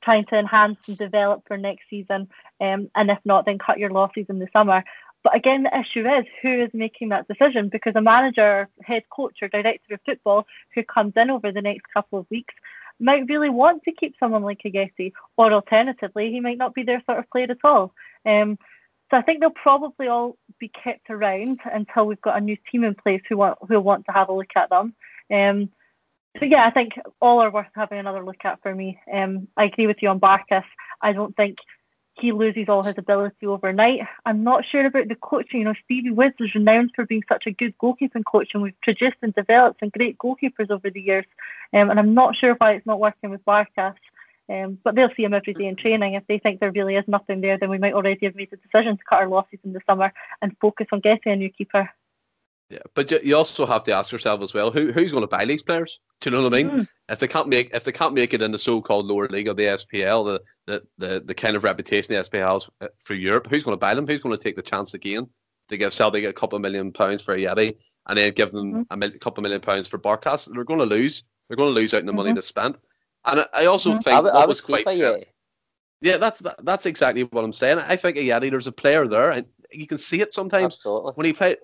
[0.04, 2.28] trying to enhance and develop for next season.
[2.60, 4.84] Um, and if not, then cut your losses in the summer.
[5.24, 9.38] But again, the issue is who is making that decision because a manager, head coach,
[9.42, 10.46] or director of football
[10.76, 12.54] who comes in over the next couple of weeks
[13.00, 17.02] might really want to keep someone like Ajeti, or alternatively, he might not be their
[17.06, 17.94] sort of player at all.
[18.26, 18.58] Um,
[19.10, 22.84] so I think they'll probably all be kept around until we've got a new team
[22.84, 24.94] in place who want who want to have a look at them.
[25.32, 25.70] Um,
[26.40, 29.00] so yeah, I think all are worth having another look at for me.
[29.12, 30.66] Um, I agree with you on Barkas.
[31.02, 31.60] I don't think
[32.20, 34.02] he loses all his ability overnight.
[34.26, 35.60] I'm not sure about the coaching.
[35.60, 38.82] You know, Stevie Woods is renowned for being such a good goalkeeping coach, and we've
[38.82, 41.26] produced and developed some great goalkeepers over the years.
[41.74, 43.96] Um, and I'm not sure why it's not working with Barkas.
[44.50, 46.14] Um, but they'll see him every day in training.
[46.14, 48.58] If they think there really is nothing there, then we might already have made the
[48.58, 51.90] decision to cut our losses in the summer and focus on getting a new keeper.
[52.70, 55.28] Yeah, but you, you also have to ask yourself as well who who's going to
[55.28, 56.02] buy these players?
[56.20, 56.70] Do you know what I mean?
[56.70, 56.88] Mm.
[57.08, 59.56] If they can't make if they can't make it in the so-called lower league of
[59.56, 63.48] the SPL, the the the, the kind of reputation the SPL has uh, for Europe,
[63.48, 64.06] who's going to buy them?
[64.06, 65.28] Who's going to take the chance again
[65.70, 67.78] to give Celtic a couple of million pounds for Ajeti
[68.08, 68.86] and then give them Mhm.
[68.92, 70.52] a mil- couple of million pounds for Barkas?
[70.54, 71.24] They're going to lose.
[71.48, 72.36] They're going to lose out on the money Mhm.
[72.36, 72.76] they spent.
[73.24, 74.04] And I, I also Mhm.
[74.04, 75.26] think I, what I was quite keep a clear- Yeti.
[76.02, 77.78] yeah, that's that, that's exactly what I'm saying.
[77.80, 81.14] I think Yeti, there's a player there, and you can see it sometimes Absolutely.
[81.16, 81.58] when he played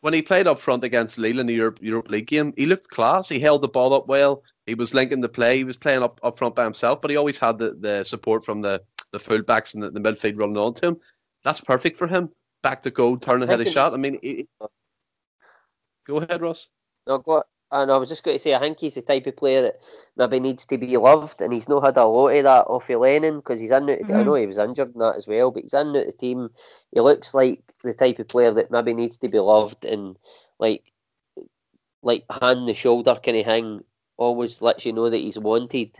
[0.00, 2.88] when he played up front against Lille in the Europe Europe League game, he looked
[2.88, 3.28] class.
[3.28, 4.42] He held the ball up well.
[4.66, 5.56] He was linking the play.
[5.56, 8.44] He was playing up, up front by himself, but he always had the, the support
[8.44, 8.82] from the
[9.12, 10.96] the fullbacks and the, the midfield running on to him.
[11.44, 12.30] That's perfect for him.
[12.62, 13.92] Back to goal, turn and hit a shot.
[13.92, 14.48] I mean, he,
[16.06, 16.68] go ahead, Ross.
[17.06, 19.36] No, go, and I was just going to say, I think he's the type of
[19.36, 19.80] player that
[20.16, 23.00] maybe needs to be loved, and he's not had a lot of that off of
[23.00, 23.88] Lennon because he's in.
[23.90, 24.24] I Mhm.
[24.24, 26.50] know he was injured in that as well, but he's in the team.
[26.92, 30.16] He looks like the type of player that maybe needs to be loved and
[30.58, 30.92] like,
[32.02, 33.84] like hand the shoulder kind of hang.
[34.16, 35.96] Always lets you know that he's wanted.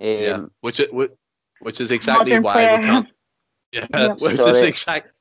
[0.00, 2.78] Um, yeah, which it, which is exactly Modern why player.
[2.78, 3.08] we can't.
[3.72, 4.14] Yeah, Yeah.
[4.18, 4.68] which is Sorry.
[4.68, 5.12] exact,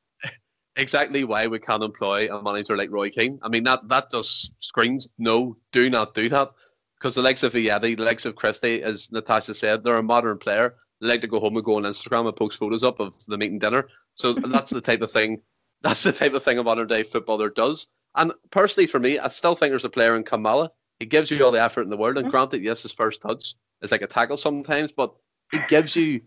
[0.77, 3.39] exactly why we can't employ a manager like Roy Keane.
[3.41, 6.51] I mean, that that just screams no, do not do that.
[6.97, 10.39] Because the likes of Yeti, the likes of Christie, as Natasha said, they're a modern
[10.39, 10.75] player.
[10.99, 13.43] They like to go home and go on Instagram and post photos up of them
[13.43, 13.87] eating dinner.
[14.15, 15.41] So that's the type of thing.
[15.83, 17.91] That's the type of thing a modern day footballer does.
[18.15, 20.69] And personally, for me, I still think there's a player in Klimala.
[20.99, 22.17] He gives you all the effort in the world.
[22.17, 22.31] And Mhm.
[22.31, 25.13] granted, yes, his first touch is like a tackle sometimes, but
[25.51, 26.21] he gives you.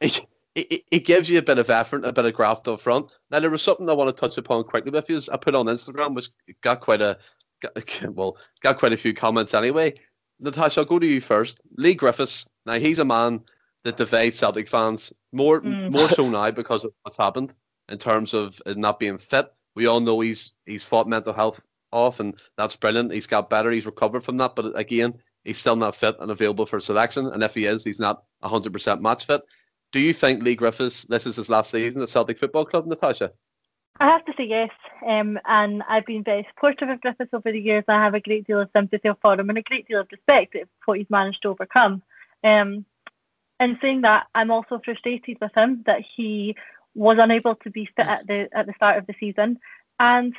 [0.54, 3.10] it, it gives you a bit of effort, a bit of graft up front.
[3.30, 5.20] Now there was something I want to touch upon quickly with you.
[5.32, 6.28] I put on Instagram, which
[6.62, 7.18] got quite a
[7.60, 7.72] got,
[8.14, 9.94] well, got quite a few comments anyway.
[10.40, 11.62] Natasha, I'll go to you first.
[11.76, 12.44] Leigh Griffiths.
[12.66, 13.40] Now he's a man
[13.84, 15.90] that divides Celtic fans more Mm.
[15.90, 17.54] more so now because of what's happened
[17.88, 19.46] in terms of not being fit.
[19.74, 21.62] We all know he's he's fought mental health
[21.92, 23.12] off, and that's brilliant.
[23.12, 23.70] He's got better.
[23.70, 27.26] He's recovered from that, but again, he's still not fit and available for selection.
[27.28, 29.42] And if he is, he's not 100% match fit.
[29.92, 33.30] Do you think Leigh Griffiths, this is his last season at Celtic Football Club, Natasha?
[34.00, 34.70] I have to say yes,
[35.06, 37.84] um, and I've been very supportive of Griffiths over the years.
[37.86, 40.54] I have a great deal of sympathy for him and a great deal of respect
[40.54, 42.02] for what he's managed to overcome.
[42.42, 42.86] Um,
[43.60, 46.56] in saying that, I'm also frustrated with him that he
[46.94, 49.60] was unable to be fit at the at the start of the season,
[50.00, 50.34] and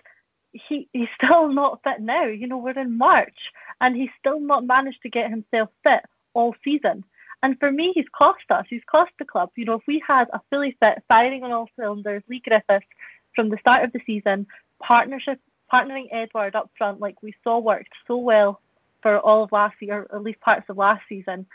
[0.52, 2.26] he he's still not fit now.
[2.26, 3.38] You know, we're in March,
[3.80, 7.06] and he's still not managed to get himself fit all season.
[7.44, 8.66] And for me, he's cost us.
[8.70, 9.52] He's cost the club.
[9.56, 12.88] You know, if we had a fully fit, firing on all cylinders, Leigh Griffiths
[13.36, 14.48] from the start of the season,
[14.82, 15.40] partnership,
[15.72, 18.62] partnering Edouard up front, like we saw worked so well
[19.02, 21.46] for all of last year, or at least parts of last season.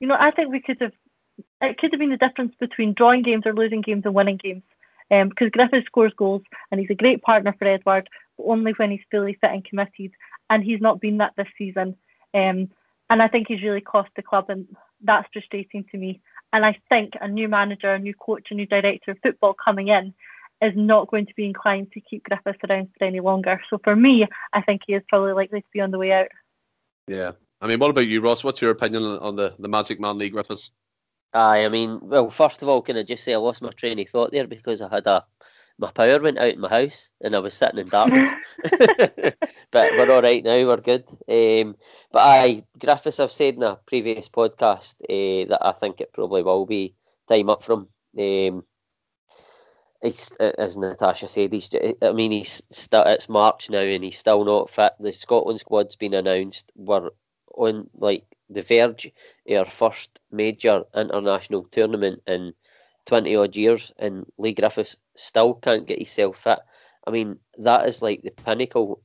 [0.00, 0.92] You know, I think we could have.
[1.60, 4.62] It could have been the difference between drawing games or losing games and winning games.
[5.10, 8.90] Um, because Griffiths scores goals and he's a great partner for Edouard, but only when
[8.90, 10.12] he's fully fit and committed.
[10.50, 11.96] And he's not been that this season.
[12.34, 12.70] Um,
[13.08, 14.66] and I think he's really cost the club, and
[15.06, 16.20] that's frustrating to me.
[16.52, 19.88] And I think a new manager, a new coach, a new director of football coming
[19.88, 20.14] in
[20.62, 23.60] is not going to be inclined to keep Griffiths around for any longer.
[23.68, 26.28] So for me, I think he is probably likely to be on the way out.
[27.08, 27.32] Yeah.
[27.60, 28.44] I mean, what about you, Ross?
[28.44, 30.72] What's your opinion on the, the Magic Man Leigh Griffiths?
[31.32, 33.98] Aye, I mean, well, first of all, can I just say I lost my train
[33.98, 35.24] of thought there because I had a
[35.78, 38.30] my power went out in my house and I was sitting in darkness.
[39.70, 41.04] but we're all right now, we're good.
[41.28, 41.76] Um,
[42.12, 46.42] but I, Griffiths, I've said in a previous podcast uh, that I think it probably
[46.42, 46.94] will be
[47.28, 47.88] time up from.
[48.18, 48.64] Um,
[50.02, 51.74] it's as Natasha said, he's.
[52.02, 54.92] I mean, he's st- it's March now and he's still not fit.
[55.00, 56.70] The Scotland squad's been announced.
[56.76, 57.10] We're
[57.56, 59.10] on like the verge
[59.48, 62.54] of our first major international tournament in
[63.06, 66.58] 20 odd years and Leigh Griffiths still can't get himself fit.
[67.06, 69.00] I mean, that is like the pinnacle.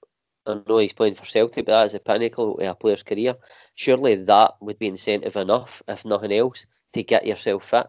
[0.46, 3.36] I know he's playing for Celtic, but that is the pinnacle of a player's career.
[3.76, 7.88] Surely that would be incentive enough, if nothing else, to get yourself fit.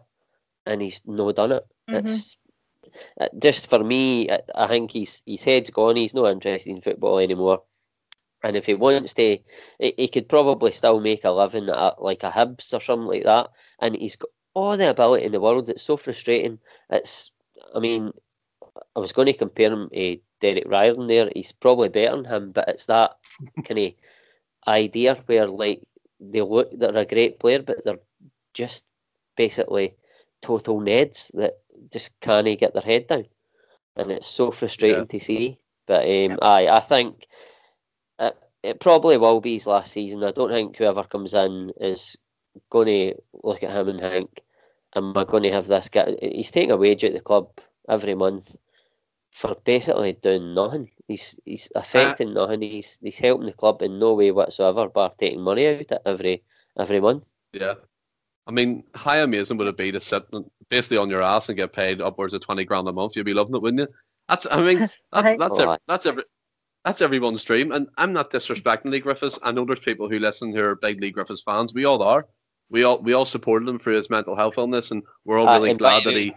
[0.65, 1.63] And he's no done it.
[1.89, 2.07] Mm-hmm.
[2.07, 2.37] It's
[3.39, 4.29] just for me.
[4.29, 5.95] I think he's his head's gone.
[5.95, 7.63] He's not interested in football anymore.
[8.43, 9.37] And if he wants to,
[9.79, 13.23] he, he could probably still make a living at like a Hibs or something like
[13.23, 13.49] that.
[13.79, 15.69] And he's got all the ability in the world.
[15.69, 16.59] It's so frustrating.
[16.89, 17.31] It's,
[17.75, 18.11] I mean,
[18.95, 21.29] I was going to compare him to Derek Riordan there.
[21.35, 23.17] He's probably better than him, but it's that
[23.65, 23.93] kind of
[24.67, 25.81] idea where like
[26.19, 27.99] they look they're a great player, but they're
[28.53, 28.85] just
[29.35, 29.95] basically
[30.41, 31.59] total neds that
[31.91, 33.25] just can't get their head down,
[33.95, 35.19] and it's so frustrating yeah.
[35.19, 35.59] to see.
[35.87, 37.27] But um, I I think
[38.19, 40.23] it, it probably will be his last season.
[40.23, 42.15] I don't think whoever comes in is
[42.69, 44.41] going to look at him and think,
[44.95, 46.15] am I going to have this guy?
[46.21, 47.49] He's taking a wage at the club
[47.89, 48.55] every month
[49.31, 50.89] for basically doing nothing.
[51.07, 52.61] He's he's affecting uh, nothing.
[52.61, 56.01] He's he's helping the club in no way whatsoever, but taking money out of it
[56.05, 56.43] every
[56.77, 57.31] every month.
[57.51, 57.75] Yeah,
[58.47, 60.23] I mean, how amazing would it be to sit
[60.69, 63.15] basically on your ass and get paid upwards of twenty grand a month?
[63.15, 63.95] You'd be loving it, wouldn't you?
[64.29, 66.23] That's I mean, that's that's every, that's every
[66.85, 67.71] that's everyone's dream.
[67.71, 69.39] And I'm not disrespecting Leigh Griffiths.
[69.43, 71.73] I know there's people who listen who are big Leigh Griffiths fans.
[71.73, 72.27] We all are
[72.69, 75.71] we all we all supported him through his mental health illness, and we're all really
[75.71, 76.33] uh, glad that he.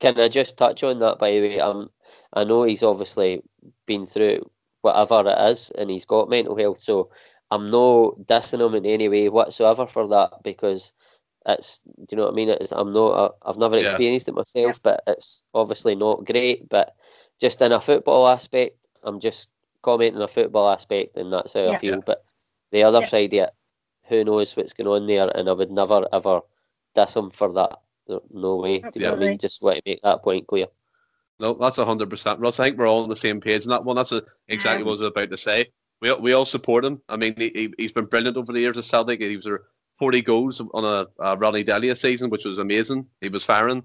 [0.00, 1.18] Can I just touch on that?
[1.18, 1.90] By the way, um,
[2.32, 3.42] I know he's obviously
[3.86, 4.50] been through
[4.82, 6.78] whatever it is, and he's got mental health.
[6.78, 7.10] So
[7.50, 10.92] I'm no dissing him in any way whatsoever for that because
[11.46, 11.80] it's.
[11.84, 12.48] Do you know what I mean?
[12.50, 13.08] It's, I'm not.
[13.08, 13.90] Uh, I've never yeah.
[13.90, 16.68] experienced it myself, but it's obviously not great.
[16.68, 16.94] But
[17.40, 19.48] just in a football aspect, I'm just
[19.82, 21.70] commenting a football aspect, and that's how yeah.
[21.72, 22.00] I feel.
[22.00, 22.24] But
[22.70, 23.50] the other side of it,
[24.10, 26.40] who knows what's going on there, and I would never ever
[26.94, 27.78] diss him for that.
[28.30, 28.80] No way.
[28.80, 29.38] Do you know what I mean?
[29.38, 30.66] Just want to make that point clear.
[31.38, 32.60] No, that's hundred percent, Russ.
[32.60, 33.96] I think we're all on the same page in that one.
[33.96, 34.12] That's
[34.48, 35.70] exactly what I was about to say.
[36.02, 37.00] We we all support him.
[37.08, 39.20] I mean, he he's been brilliant over the years at Celtic.
[39.20, 39.48] He was
[39.94, 43.06] forty goals on a, a Ronny Deila season, which was amazing.
[43.20, 43.82] He was firing,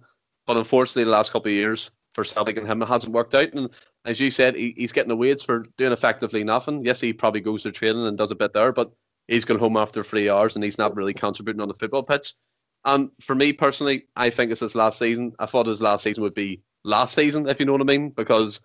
[0.47, 3.53] but unfortunately, the last couple of years for Celtic and him it hasn't worked out.
[3.53, 3.69] And
[4.05, 6.83] as you said, he, he's getting the wage for doing effectively nothing.
[6.83, 8.91] Yes, he probably goes to training and does a bit there, but
[9.27, 12.33] he's gone home after three hours and he's not really contributing on the football pitch.
[12.83, 15.33] And for me personally, I think it's his last season.
[15.39, 18.11] I thought his last season would be last season, if you know what I mean,
[18.11, 18.61] because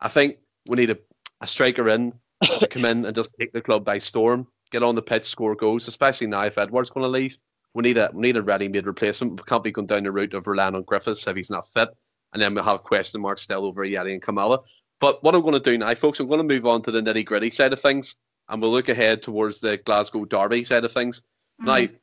[0.00, 0.98] I think we need a,
[1.40, 4.94] a striker in to come in and just take the club by storm, get on
[4.94, 7.38] the pitch, score goals, especially now if Edouard's going to leave.
[7.74, 9.40] We need a we need a ready-made replacement.
[9.40, 11.88] We can't be going down the route of relying on Griffiths if he's not fit,
[12.34, 14.62] and then we'll have question marks still over Ajeti and Klimala.
[15.00, 17.00] But what I'm going to do now, folks, I'm going to move on to the
[17.00, 18.16] nitty gritty side of things
[18.48, 21.20] and we'll look ahead towards the Glasgow Derby side of things.
[21.60, 21.66] Mm-hmm.
[21.66, 21.98] Now,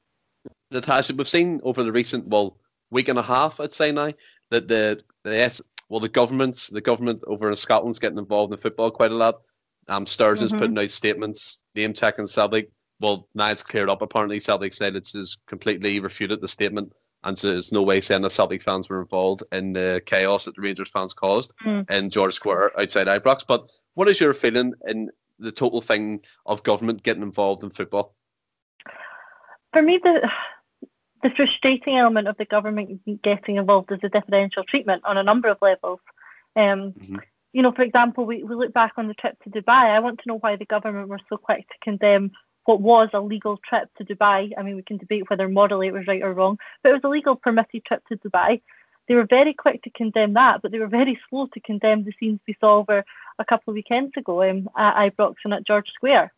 [0.72, 2.58] Natasha, we've seen over the recent well
[2.92, 4.14] week and a half, I'd say now,
[4.52, 8.58] that the the S well the government the government over in Scotland's getting involved in
[8.58, 9.42] football quite a lot.
[9.88, 10.58] Um, mm-hmm.
[10.58, 12.70] putting out statements, name checking Celtic.
[13.00, 14.02] Well, now it's cleared up.
[14.02, 16.94] Apparently, Celtic said it's just completely refuted the statement
[17.24, 20.56] and so there's no way saying the Celtic fans were involved in the chaos that
[20.56, 21.90] the Rangers fans caused mm.
[21.90, 23.46] in George Square outside Ibrox.
[23.46, 25.10] But what is your feeling in
[25.40, 28.16] the total thing of government getting involved in football?
[29.74, 30.30] For me, the
[31.22, 35.50] the frustrating element of the government getting involved is the differential treatment on a number
[35.50, 36.00] of levels.
[36.56, 37.18] Um, mm-hmm.
[37.52, 39.90] You know, for example, we, we look back on the trip to Dubai.
[39.96, 42.32] I want to know why the government were so quick to condemn
[42.66, 44.54] what was a legal trip to Dubai.
[44.58, 47.04] I mean, we can debate whether morally it was right or wrong, but it was
[47.04, 48.62] a legal permitted trip to Dubai.
[49.08, 52.14] They were very quick to condemn that, but they were very slow to condemn the
[52.20, 53.04] scenes we saw over
[53.40, 56.32] a couple of weekends ago um, at Ibrox and at George Square.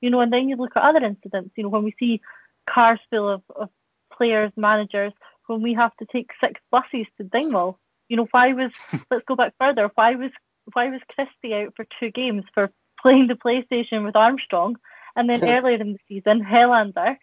[0.00, 1.52] You know, and then you look at other incidents.
[1.56, 2.20] You know, when we see
[2.68, 3.70] cars full of, of
[4.12, 5.12] players, managers,
[5.46, 7.78] when we have to take six buses to Dingwall.
[8.08, 8.72] You know, why was
[9.10, 9.90] let's go back further.
[9.94, 10.30] Why was
[10.74, 14.76] why was Christie out for two games for playing the PlayStation with Armstrong?
[15.16, 17.16] And then earlier in the season, Helander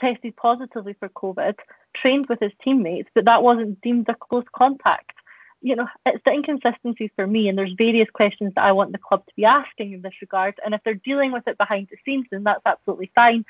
[0.00, 1.56] tested positively for COVID,
[1.96, 5.12] trained with his teammates, but that wasn't deemed a close contact.
[5.60, 8.98] You know, it's the inconsistencies for me, and there's various questions that I want the
[8.98, 10.54] club to be asking in this regard.
[10.64, 13.44] And if they're dealing with it behind the scenes, then that's absolutely fine.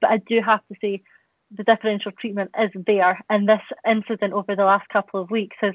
[0.00, 1.02] But I do have to say,
[1.50, 5.74] the differential treatment is there, and this incident over the last couple of weeks has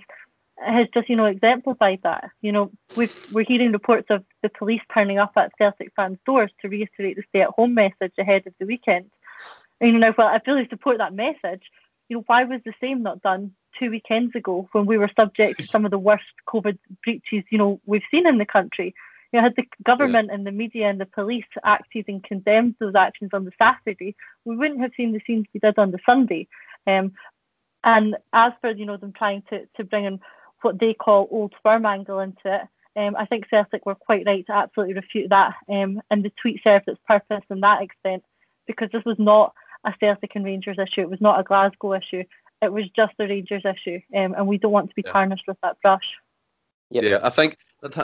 [0.61, 2.29] has just you know exemplified that.
[2.41, 6.51] You know, we we're hearing reports of the police turning up at Celtic fans' doors
[6.61, 9.09] to reiterate the stay-at-home message ahead of the weekend.
[9.81, 11.63] And, you know, well, I fully support that message.
[12.09, 15.59] You know, why was the same not done two weekends ago when we were subject
[15.59, 18.93] to some of the worst COVID breaches you know we've seen in the country?
[19.31, 20.35] You know, had the government yeah.
[20.35, 24.55] and the media and the police acted and condemned those actions on the Saturday, we
[24.55, 26.47] wouldn't have seen the scenes we did on the Sunday.
[26.87, 27.13] Um,
[27.83, 30.19] and as for you know them trying to, to bring in
[30.61, 32.61] what they call old firm angle into it,
[32.95, 35.55] um, I think Celtic were quite right to absolutely refute that.
[35.69, 38.23] Um, and the tweet served its purpose in that extent
[38.67, 39.53] because this was not
[39.85, 41.01] a Celtic and Rangers issue.
[41.01, 42.23] It was not a Glasgow issue.
[42.61, 45.11] It was just a Rangers issue, um, and we don't want to be yeah.
[45.11, 46.03] tarnished with that brush.
[46.91, 47.03] Yep.
[47.03, 47.57] Yeah, I think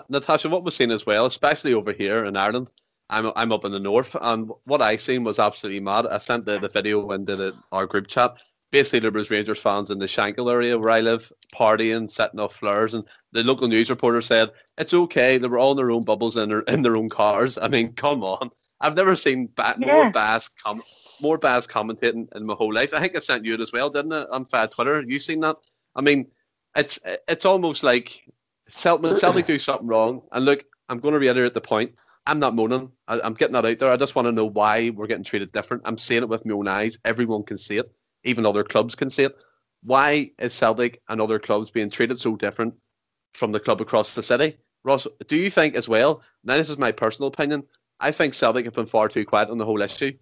[0.10, 2.72] Natasha, what we're seeing as well, especially over here in Ireland,
[3.10, 6.08] I'm I'm up in the north, and what I seen was absolutely mad.
[6.08, 8.38] I sent the, the video into the, our group chat.
[8.72, 12.56] Basically, there was Rangers fans in the Shankill area where I live, partying, setting off
[12.56, 15.38] flares, and the local news reporter said it's okay.
[15.38, 17.58] They were all in their own bubbles in their in their own cars.
[17.58, 18.52] I mean, come on.
[18.82, 19.94] I've never seen ba- yeah.
[19.94, 20.82] more Baz com-
[21.22, 22.94] more Baz commentating in my whole life.
[22.94, 24.28] I think I sent you it as well, didn't it?
[24.30, 25.58] On Fad Twitter, you seen that?
[25.96, 26.28] I mean,
[26.76, 28.22] it's it's almost like
[28.68, 31.94] Celtic, Celtic do something wrong, and look, I'm going to reiterate the point.
[32.28, 32.92] I'm not moaning.
[33.08, 33.92] I, am getting that out there.
[33.92, 35.84] I just want to know why we're getting treated different.
[35.86, 36.98] I'm seeing it with my own eyes.
[37.06, 37.92] Everyone can see it.
[38.24, 39.38] Even other clubs can see it.
[39.84, 42.74] Why is Celtic and other clubs being treated so different
[43.34, 44.58] from the club across the city?
[44.84, 46.24] Ross, do you think as well?
[46.44, 47.64] Now, this is my personal opinion.
[48.00, 50.14] I think Celtic have been far too quiet on the whole issue.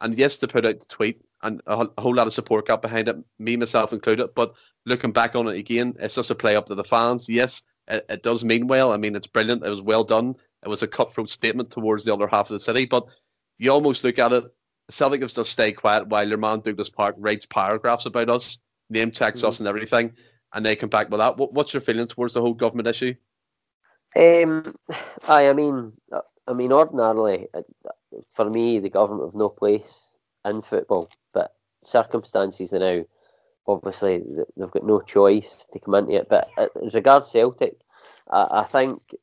[0.00, 3.08] And yes, to put out the tweet and a, whole lot of support got behind
[3.08, 4.28] it, me myself included.
[4.34, 4.54] But
[4.86, 7.28] looking back on it again, it's just a play up to the fans.
[7.28, 8.92] Yes, it, it does mean well.
[8.92, 9.64] I mean, it's brilliant.
[9.64, 10.34] It was well done.
[10.62, 12.86] It was a cutthroat statement towards the other half of the city.
[12.86, 13.06] But
[13.58, 14.44] you almost look at it,
[14.90, 18.58] Celtic have just stayed quiet while their man Douglas Park writes paragraphs about us,
[18.88, 19.48] name checks mm-hmm.
[19.48, 20.12] us and everything,
[20.52, 21.36] and they come back with that.
[21.36, 23.14] What, what's your feeling towards the whole government issue?
[24.16, 24.74] Um,
[25.28, 25.92] I, I mean,
[26.46, 27.62] I mean, ordinarily, uh,
[28.28, 30.10] for me, the government have no place
[30.44, 33.04] in football, but circumstances are now
[33.70, 34.22] obviously
[34.56, 36.28] they've got no choice to come into it.
[36.28, 36.50] But
[36.82, 37.76] as regards Celtic,
[38.30, 39.14] I, I think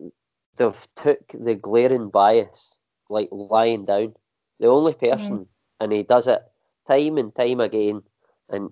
[0.55, 2.77] they've took the glaring bias
[3.09, 4.15] like lying down.
[4.59, 5.47] The only person, mm.
[5.79, 6.41] and he does it
[6.87, 8.01] time and time again,
[8.49, 8.71] and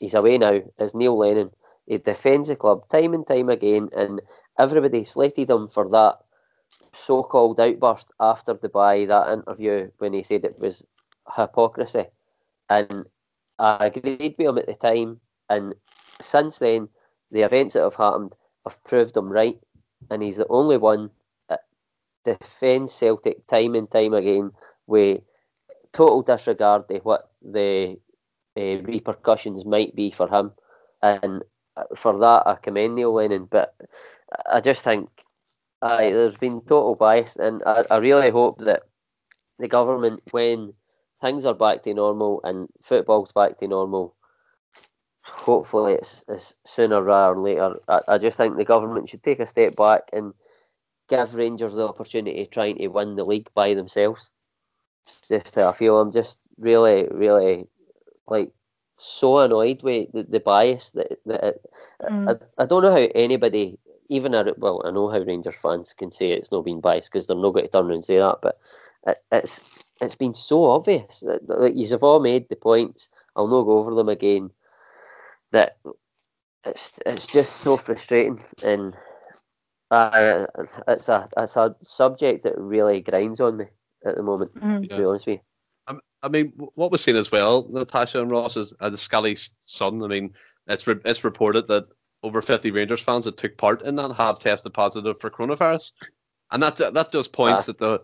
[0.00, 1.50] he's away now, is Neil Lennon.
[1.86, 4.22] He defends the club time and time again, and
[4.58, 6.18] everybody slated him for that
[6.96, 10.82] so-called outburst after Dubai, that interview when he said it was
[11.36, 12.06] hypocrisy,
[12.70, 13.04] and
[13.58, 15.74] I agreed with him at the time, and
[16.20, 16.88] since then,
[17.30, 18.34] the events that have happened
[18.64, 19.58] have proved him right,
[20.10, 21.10] and he's the only one
[21.48, 21.60] that
[22.24, 24.52] defends Celtic time and time again
[24.86, 25.20] with
[25.92, 27.98] total disregard to what the
[28.56, 30.52] uh, repercussions might be for him,
[31.02, 31.42] and
[31.94, 33.46] for that I commend Neil Lennon.
[33.50, 33.74] But
[34.50, 35.08] I just think
[35.82, 38.82] aye, there's been total bias, and I, I really hope that
[39.58, 40.72] the government, when
[41.20, 44.14] things are back to normal and football's back to normal,
[45.22, 47.76] hopefully it's, it's sooner rather than later.
[47.88, 50.32] I, I just think the government should take a step back and
[51.08, 54.30] give Rangers the opportunity of trying to win the league by themselves.
[55.06, 57.66] It's just I feel I'm just really, really
[58.26, 58.50] like
[58.98, 61.56] so annoyed with the, the bias that, that
[62.02, 62.40] mm.
[62.58, 63.78] I, I don't know how anybody
[64.08, 67.26] even a, well, I know how Rangers fans can say it's not been biased because
[67.26, 68.58] they're not going to turn around and say that, but
[69.06, 69.60] it, it's
[70.00, 73.08] it's been so obvious that, that, that you've all made the points.
[73.34, 74.50] I'll not go over them again.
[75.52, 75.78] That
[76.64, 78.94] it's it's just so frustrating, and
[79.90, 80.46] uh,
[80.88, 83.66] it's a it's a subject that really grinds on me
[84.04, 84.54] at the moment.
[84.54, 84.88] Mm.
[84.88, 85.40] To be honest with you.
[86.22, 89.36] I mean, what we're seeing as well, Natasha and Ross, is uh, the Scully
[89.66, 90.02] son.
[90.02, 90.32] I mean,
[90.66, 91.86] it's re- it's reported that
[92.26, 95.92] over 50 Rangers fans that took part in that have tested positive for coronavirus,
[96.50, 98.02] and that that just points uh, that the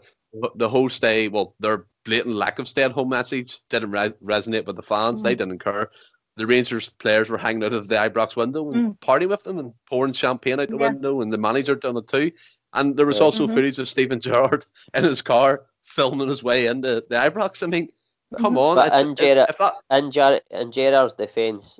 [0.54, 4.66] the whole stay, well, their blatant lack of stay at home message didn't re- resonate
[4.66, 5.20] with the fans.
[5.20, 5.24] Mm.
[5.24, 5.90] They didn't care.
[6.36, 8.98] The Rangers players were hanging out of the Ibrox window and mm.
[9.00, 10.88] partying with them and pouring champagne out the yeah.
[10.88, 12.32] window, and the manager done it too.
[12.72, 13.24] And there was yeah.
[13.24, 13.54] also mm-hmm.
[13.54, 14.64] footage of Steven Gerrard
[14.94, 17.62] in his car filming his way into the Ibrox.
[17.62, 17.88] I mean,
[18.38, 18.76] come on.
[18.76, 19.74] But in, Gerrard, that...
[19.90, 21.78] in, Gerrard, in Gerrard's defence,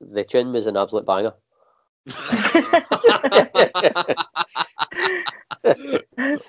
[0.00, 1.32] the tune was an absolute banger.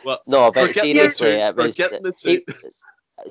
[0.03, 1.79] Well, no, but seriously, it was,
[2.25, 2.43] it,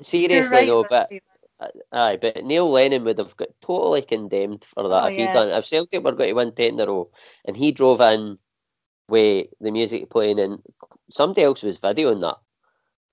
[0.01, 1.11] seriously right, though, but
[1.59, 5.31] uh, aye, but Neil Lennon would have got totally condemned for that oh, if he'd
[5.31, 5.49] done.
[5.49, 7.09] If Celtic were going to win ten in a row,
[7.45, 8.37] and he drove in
[9.07, 10.59] with the music playing, and
[11.09, 12.37] somebody else was videoing that.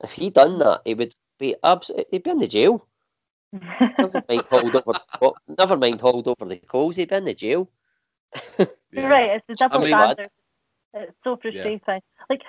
[0.02, 2.86] If he'd done that, he would be absolutely he'd be in the jail.
[3.98, 5.34] never mind hold over.
[5.58, 6.96] Never mind hold over the calls.
[6.96, 7.70] He'd be in the jail.
[8.90, 9.30] You're right.
[9.30, 10.30] It's a double I mean, standard.
[10.94, 11.80] It's so frustrating.
[11.86, 11.98] Yeah.
[12.28, 12.42] Like,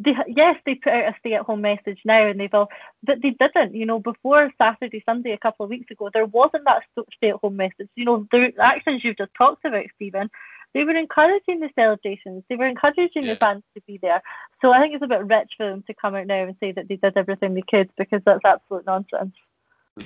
[0.00, 2.68] they, yes, they put out a stay-at-home message now, and they've all,
[3.02, 3.74] but they didn't.
[3.74, 6.82] You know, before Saturday, Sunday, a couple of weeks ago, there wasn't that
[7.14, 7.88] stay-at-home message.
[7.96, 10.30] You know, the actions you've just talked about, Stephen,
[10.74, 12.44] they were encouraging the celebrations.
[12.48, 13.34] They were encouraging yeah.
[13.34, 14.22] the fans to be there.
[14.60, 16.72] So I think it's a bit rich for them to come out now and say
[16.72, 19.34] that they did everything they could because that's absolute nonsense.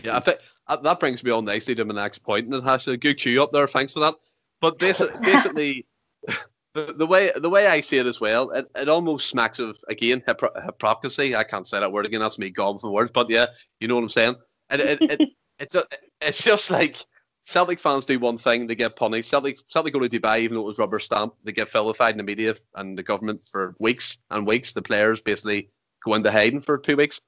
[0.03, 0.39] Yeah, I think
[0.69, 2.97] uh, that brings me on nicely to my next point, Natasha.
[2.97, 3.67] Good cue up there.
[3.67, 4.15] Thanks for that.
[4.63, 5.87] But basically, basically
[6.75, 9.77] the, the way the way I see it as well, it, it almost smacks of
[9.89, 11.37] again hypocrisy.
[11.37, 12.21] I can't say that word again.
[12.21, 13.11] That's me gone for words.
[13.11, 13.47] But yeah,
[13.81, 14.37] you know what I'm saying.
[14.71, 15.85] It, it, it, it's a,
[16.23, 17.05] it's just like
[17.45, 19.29] Celtic fans do one thing, they get punished.
[19.29, 22.19] Celtic Celtic go to Dubai, even though it was rubber stamp, they get vilified in
[22.19, 24.73] the media and the government for weeks and weeks.
[24.73, 25.69] The players basically
[26.05, 27.21] go into hiding for two weeks,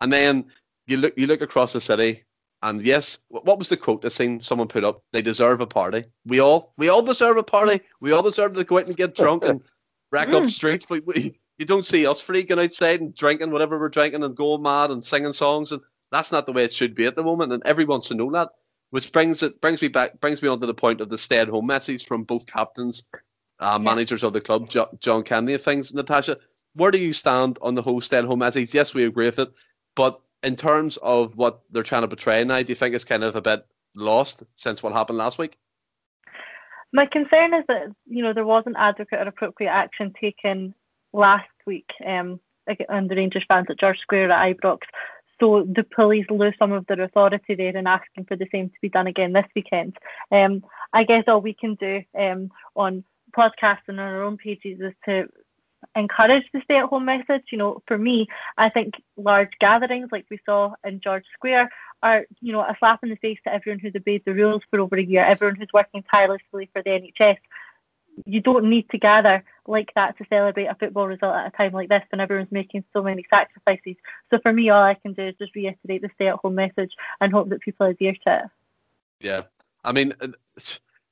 [0.00, 0.46] and then
[0.88, 2.24] you look you look across the city
[2.62, 5.02] and yes, what was the quote that seen someone put up?
[5.12, 6.04] They deserve a party.
[6.26, 7.80] We all, we all deserve a party.
[8.00, 9.62] We all deserve to go out and get drunk and
[10.12, 10.50] rack up mm.
[10.50, 10.84] streets.
[10.86, 14.62] But we, you don't see us freaking outside and drinking whatever we're drinking and going
[14.62, 15.72] mad and singing songs.
[15.72, 15.80] And
[16.12, 17.52] that's not the way it should be at the moment.
[17.52, 18.50] And everyone wants to know that.
[18.90, 21.38] Which brings it brings me back brings me on to the point of the stay
[21.38, 23.04] at home message from both captains,
[23.60, 25.94] uh, managers of the club, jo- John Kennedy and things.
[25.94, 26.38] Natasha,
[26.74, 28.74] where do you stand on the whole stay at home message?
[28.74, 29.52] Yes, we agree with it,
[29.94, 33.24] but in terms of what they're trying to portray now, do you think it's kind
[33.24, 33.66] of a bit
[33.96, 35.58] lost since what happened last week?
[36.92, 40.74] My concern is that you know there wasn't adequate or appropriate action taken
[41.12, 44.78] last week um, the Rangers fans at George Square at Ibrox.
[45.38, 48.76] So the police lose some of their authority there and asking for the same to
[48.82, 49.96] be done again this weekend.
[50.30, 50.62] Um,
[50.92, 54.92] I guess all we can do um, on podcasts and on our own pages is
[55.06, 55.28] to
[55.96, 57.44] encourage the stay at home message.
[57.50, 61.70] You know, for me, I think large gatherings like we saw in George Square
[62.02, 64.80] are, you know, a slap in the face to everyone who's obeyed the rules for
[64.80, 67.38] over a year, everyone who's working tirelessly for the NHS.
[68.26, 71.72] You don't need to gather like that to celebrate a football result at a time
[71.72, 73.96] like this when everyone's making so many sacrifices.
[74.30, 76.92] So for me, all I can do is just reiterate the stay at home message
[77.20, 78.50] and hope that people adhere to it.
[79.20, 79.42] Yeah.
[79.84, 80.14] I mean,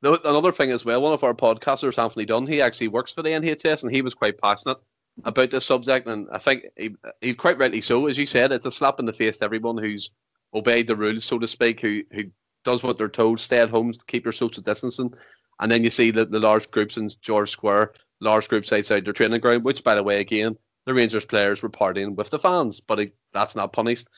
[0.02, 3.30] another thing as well, one of our podcasters, Anthony Dunn, he actually works for the
[3.30, 4.78] NHS and he was quite passionate
[5.24, 6.06] about this subject.
[6.06, 9.06] And I think he, he quite rightly so, as you said, it's a slap in
[9.06, 10.10] the face to everyone who's
[10.54, 12.24] obeyed the rules, so to speak, who who
[12.64, 15.12] does what they're told, stay at home, keep your social distancing.
[15.60, 19.12] And then you see the, the large groups in George Square, large groups outside their
[19.12, 22.80] training ground, which, by the way, again, the Rangers players were partying with the fans,
[22.80, 24.08] but it, that's not punished.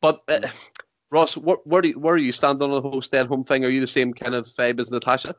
[0.00, 0.48] But uh,
[1.10, 3.44] Ross, where, where do you, where are you stand on the whole stay at home
[3.44, 3.64] thing?
[3.64, 5.34] Are you the same kind of vibe as Natasha?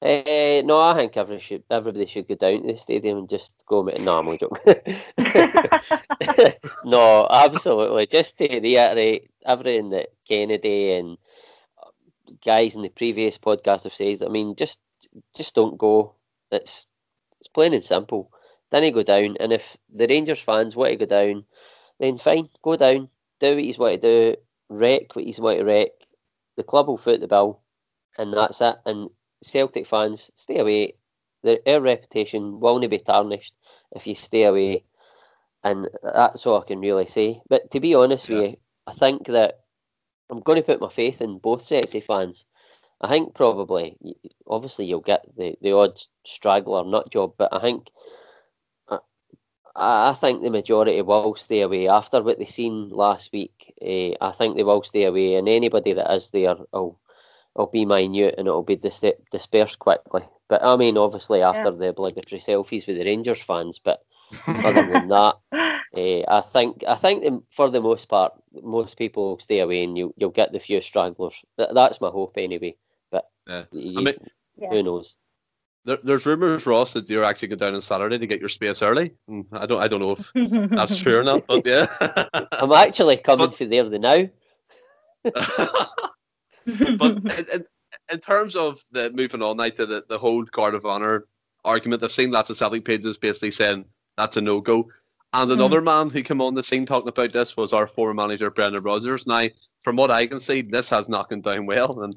[0.00, 3.62] Uh, no, I think everybody should everybody should go down to the stadium and just
[3.66, 3.82] go.
[3.82, 4.58] No, I'm joke.
[6.84, 8.08] no, absolutely.
[8.08, 11.18] Just to reiterate everything that Kennedy and
[12.44, 14.24] guys in the previous podcast have said.
[14.24, 14.80] I mean, just
[15.36, 16.16] just don't go.
[16.50, 16.88] It's
[17.38, 18.32] it's plain and simple.
[18.70, 21.44] Then he go down, and if the Rangers fans want to go down,
[22.00, 23.08] then fine, go down,
[23.38, 24.36] do what you want to do,
[24.72, 25.90] wreck what he's want to wreck.
[26.56, 27.60] The club will foot the bill,
[28.18, 28.76] and that's it.
[28.84, 29.10] And
[29.42, 30.94] Celtic fans, stay away.
[31.42, 33.54] Their, their reputation will not be tarnished
[33.92, 34.84] if you stay away.
[35.64, 37.40] And that's all I can really say.
[37.48, 38.36] But to be honest yeah.
[38.36, 38.56] with you,
[38.86, 39.60] I think that
[40.30, 42.46] I'm going to put my faith in both sets of fans.
[43.00, 43.96] I think probably,
[44.46, 47.90] obviously, you'll get the, the odd straggler nut job, but I think
[49.74, 53.72] I think the majority will stay away after what they seen last week.
[53.80, 56.98] Uh, I think they will stay away, and anybody that is there will
[57.54, 60.22] will be minute and it'll be dis- dispersed quickly.
[60.48, 61.76] But I mean, obviously after yeah.
[61.76, 64.02] the obligatory selfies with the Rangers fans, but
[64.46, 69.38] other than that, uh, I think I think for the most part, most people will
[69.38, 71.44] stay away, and you you'll get the few stragglers.
[71.56, 72.76] That's my hope anyway.
[73.10, 73.64] But yeah.
[73.72, 74.14] You, I mean,
[74.70, 75.16] who knows?
[75.84, 78.82] There, there's rumours, Ross, that you're actually going down on Saturday to get your space
[78.82, 79.14] early.
[79.28, 80.30] Mm, I don't, I don't know if
[80.70, 81.86] that's true or not, but yeah.
[82.52, 84.28] I'm actually coming but, for there the now.
[86.96, 87.16] but
[87.52, 87.64] in,
[88.12, 91.26] in, terms of the moving on night to the, the whole guard of honor
[91.64, 93.84] argument, I've seen lots of Celtic pages basically saying
[94.16, 94.88] that's a no go.
[95.32, 95.54] And hmm.
[95.54, 95.84] another mm.
[95.84, 99.26] man who came on the scene talking about this was our former manager Brendan Rodgers.
[99.26, 99.48] Now,
[99.80, 102.14] from what I can see, this has not gone down well, and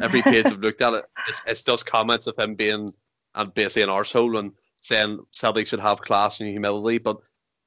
[0.00, 2.88] every page I've looked at it, it's, it's just comments of him being
[3.36, 6.98] and basically an arsehole and saying Celtic should have class and humility.
[6.98, 7.18] But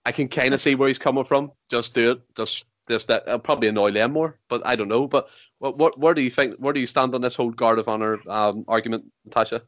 [0.06, 1.52] I can kind of see where he's coming from.
[1.70, 2.22] Just do it.
[2.36, 5.08] Just this that will probably annoy them more, but I don't know.
[5.08, 7.80] But what, what where do you think where do you stand on this whole guard
[7.80, 9.62] of honor um, argument, Natasha?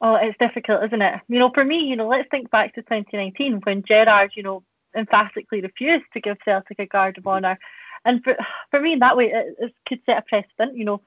[0.00, 1.20] Oh, it's difficult, isn't it?
[1.28, 4.62] You know, for me, you know, let's think back to 2019 when Gerrard, you know,
[4.96, 7.58] emphatically refused to give Celtic a guard of honor,
[8.04, 8.36] and for
[8.70, 10.76] for me, in that way, it, it could set a precedent.
[10.76, 11.02] You know,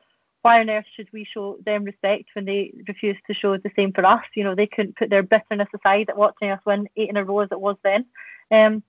[0.46, 3.92] why on earth should we show them respect when they refuse to show the same
[3.92, 4.24] for us?
[4.36, 7.24] You know, they couldn't put their bitterness aside at watching us win eight in a
[7.26, 8.06] row as it was then.
[8.52, 8.84] Um,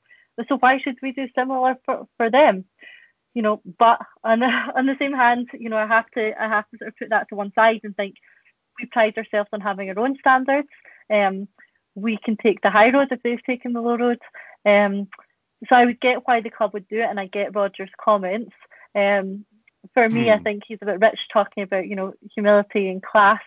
[0.51, 2.67] so why should we do similar for, for them?
[3.33, 4.47] You know, but on the,
[4.77, 7.09] on the same hand, you know, I have to I have to sort of put
[7.09, 8.17] that to one side and think
[8.79, 10.69] we pride ourselves on having our own standards.
[11.09, 11.49] Um,
[11.95, 14.21] we can take the high road if they've taken the low road.
[14.67, 15.09] Um,
[15.71, 18.53] so I would get why the club would do it, and I get Rodgers' comments.
[18.95, 19.47] Um,
[19.97, 20.43] for me, I hmm.
[20.43, 23.41] think he's a bit rich talking about, you know, humility and class,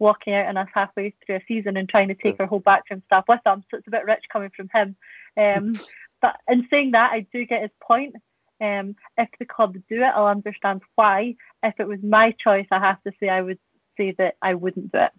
[0.00, 3.04] walking out on us halfway through a season and trying to take our whole backroom
[3.06, 3.62] staff with them.
[3.70, 4.96] So it's a bit rich coming from him.
[5.36, 5.74] Um,
[6.20, 8.16] but in saying that, I do get his point.
[8.60, 11.36] Um, if the club do it, I'll understand why.
[11.62, 13.60] If it was my choice, I have to say I would
[13.96, 15.12] say that I wouldn't do it.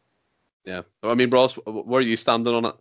[0.66, 2.74] Yeah, I mean, Ross, where are you standing on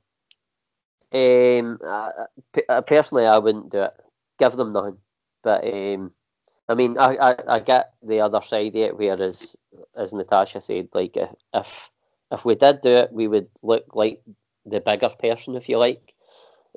[1.13, 1.61] it?
[1.63, 3.93] Um, uh, personally, I wouldn't do it.
[4.41, 4.99] Give them nothing,
[5.45, 6.13] but um,
[6.73, 9.57] I mean, I, I, I get the other side of it, whereas,
[9.95, 11.19] as Natasha said, like
[11.53, 11.91] if
[12.31, 14.23] if we did do it, we would look like
[14.65, 16.15] the bigger person, if you like.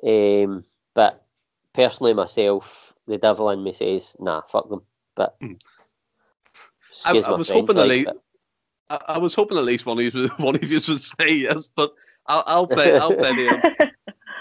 [0.06, 1.24] Um, but
[1.72, 4.82] personally, myself, the devil in me says, "Nah, fuck them."
[5.14, 5.54] But hmm.
[7.06, 8.10] I, I, was hoping at least.
[8.90, 11.70] I, I, was hoping at least one of you one of you would say yes,
[11.74, 11.94] but
[12.26, 13.90] I'll, I'll play I'll play the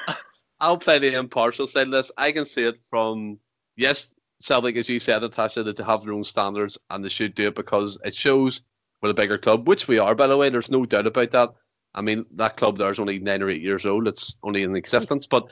[0.60, 2.12] I'll play the impartial side of this.
[2.18, 3.40] I can see it from
[3.78, 4.12] yes,
[4.46, 7.48] Celtic, as you said, Natasha, that they have their own standards and they should do
[7.48, 8.62] it because it shows
[9.02, 10.50] we're a bigger club, which we are, by the way.
[10.50, 11.50] There's no doubt about that.
[11.96, 14.08] I mean, that club there is only nine or eight years old.
[14.08, 15.26] It's only in existence.
[15.26, 15.52] But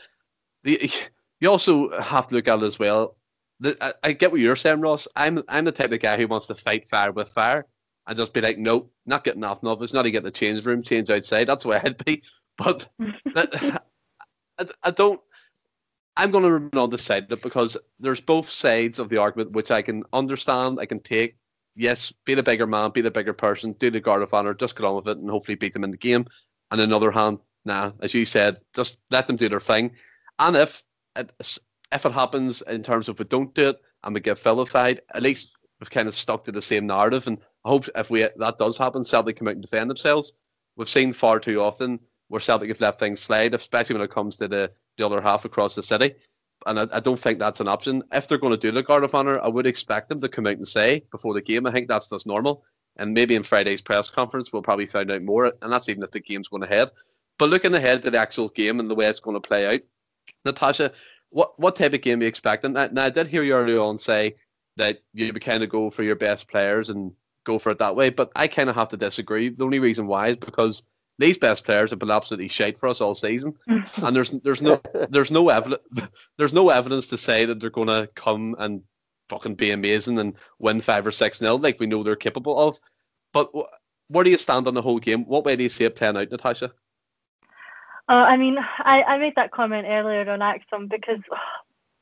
[0.63, 0.91] the,
[1.39, 3.17] you also have to look at it as well.
[3.59, 5.07] The, I, I, get what you're saying, Ross.
[5.15, 7.65] I'm I'm the type of guy who wants to fight fire with fire
[8.07, 10.65] and just be like, no, not getting off of It's not to get the change
[10.65, 11.45] room, change outside.
[11.47, 12.23] That's where I'd be.
[12.57, 12.87] But
[13.33, 13.83] that,
[14.59, 15.21] I, I don't.
[16.15, 19.17] I'm going to remain on the side of it because there's both sides of the
[19.17, 21.37] argument which I can understand, I can take.
[21.75, 24.75] Yes, be the bigger man, be the bigger person, do the guard of honor, just
[24.75, 26.27] get on with it, and hopefully beat them in the game.
[26.69, 29.91] And on the other hand, nah, as you said, just let them do their thing.
[30.37, 30.83] And if
[31.15, 31.31] it,
[31.91, 35.23] if it happens in terms of we don't do it and we get vilified, at
[35.23, 37.27] least we've kind of stuck to the same narrative.
[37.27, 40.33] And I hope if we that does happen, Celtic come out and defend themselves.
[40.75, 44.35] We've seen far too often where Celtic have left things slide, especially when it comes
[44.37, 46.13] to the the other half across the city.
[46.65, 48.03] And I, I don't think that's an option.
[48.11, 50.47] If they're going to do the Guard of Honour, I would expect them to come
[50.47, 51.65] out and say before the game.
[51.65, 52.63] I think that's just normal.
[52.97, 55.51] And maybe in Friday's press conference, we'll probably find out more.
[55.61, 56.89] And that's even if the game's going ahead.
[57.39, 59.81] But looking ahead to the actual game and the way it's going to play out,
[60.45, 60.91] Natasha,
[61.29, 62.73] what what type of game are you expecting?
[62.73, 64.35] Now, now I did hear you earlier on say
[64.77, 67.11] that you would kind of go for your best players and
[67.43, 69.49] go for it that way, but I kind of have to disagree.
[69.49, 70.83] The only reason why is because
[71.19, 74.81] these best players have been absolutely shite for us all season, and there's there's no
[75.09, 75.81] there's no evidence
[76.37, 78.81] there's no evidence to say that they're going to come and
[79.29, 82.77] fucking be amazing and win five or six nil like we know they're capable of.
[83.31, 83.51] But
[84.09, 85.25] where do you stand on the whole game?
[85.25, 86.71] What way do you see it playing out, Natasha?
[88.09, 91.19] Uh, I mean, I, I made that comment earlier on ACSOM because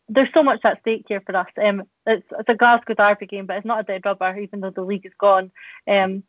[0.09, 1.47] there's so much at stake here for us.
[1.63, 4.71] Um, it's, it's a Glasgow Derby game, but it's not a dead rubber, even though
[4.71, 5.51] the league is gone.
[5.87, 6.23] Um,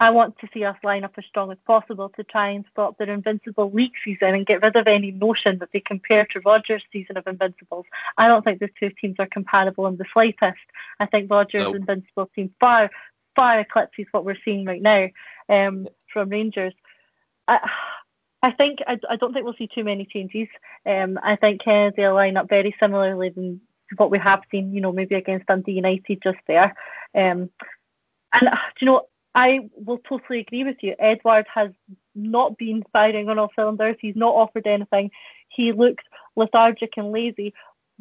[0.00, 2.98] I want to see us line up as strong as possible to try and stop
[2.98, 6.84] their invincible league season and get rid of any notion that they compare to Rodgers'
[6.92, 7.86] season of invincibles.
[8.16, 10.58] I don't think the two teams are compatible in the slightest.
[11.00, 11.76] I think Rodgers' nope.
[11.76, 12.90] invincible team far
[13.34, 15.08] far eclipses what we're seeing right now
[15.48, 16.74] um, from Rangers.
[17.46, 17.68] I,
[18.42, 20.48] I think I, I don't think we'll see too many changes.
[20.86, 23.60] Um, I think uh, they'll line up very similarly than
[23.96, 24.72] what we have seen.
[24.72, 26.74] You know, maybe against Dundee United just there.
[27.16, 27.50] Um,
[28.32, 29.02] and uh, do you know
[29.38, 30.96] I will totally agree with you.
[30.98, 31.70] Edouard has
[32.16, 33.94] not been firing on all cylinders.
[34.00, 35.12] He's not offered anything.
[35.48, 36.02] He looks
[36.34, 37.54] lethargic and lazy.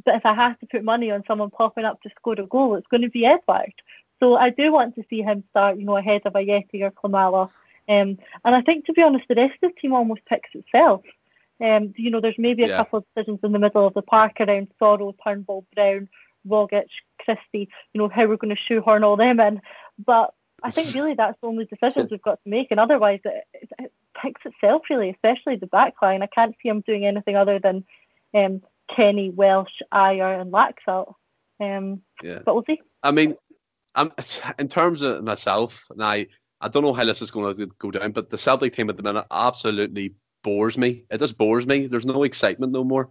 [0.04, 2.74] But if I have to put money on someone popping up to score a goal,
[2.74, 3.74] it's going to be Edouard.
[4.20, 7.52] So I do want to see him start, you know, ahead of Ajeti or Klimala.
[7.88, 11.04] Um, and I think, to be honest, the rest of the team almost picks itself.
[11.64, 12.78] Um, you know, there's maybe a yeah.
[12.78, 16.10] couple of decisions in the middle of the park around Soro, Turnbull, Brown,
[16.48, 16.88] Rogic,
[17.24, 19.62] Christie, you know, how we're going to shoehorn all them in.
[20.04, 20.34] But
[20.64, 22.68] I think really that's the only decisions we've got to make.
[22.72, 26.24] And otherwise, it, it, it picks itself, really, especially the back line.
[26.24, 27.84] I can't see him doing anything other than
[28.34, 28.62] um,
[28.94, 31.14] Kenny, Welsh, Ajer, and Laxalt.
[31.60, 32.40] Um, yeah.
[32.46, 32.82] But we'll see.
[33.04, 33.36] I mean,
[33.96, 34.12] I'm,
[34.60, 36.24] in terms of myself, now
[36.62, 38.98] I don't know how this is going to go down, but the Celtic team at
[38.98, 41.04] the minute absolutely bores me.
[41.12, 41.88] It just bores me.
[41.88, 43.10] There's no excitement no more.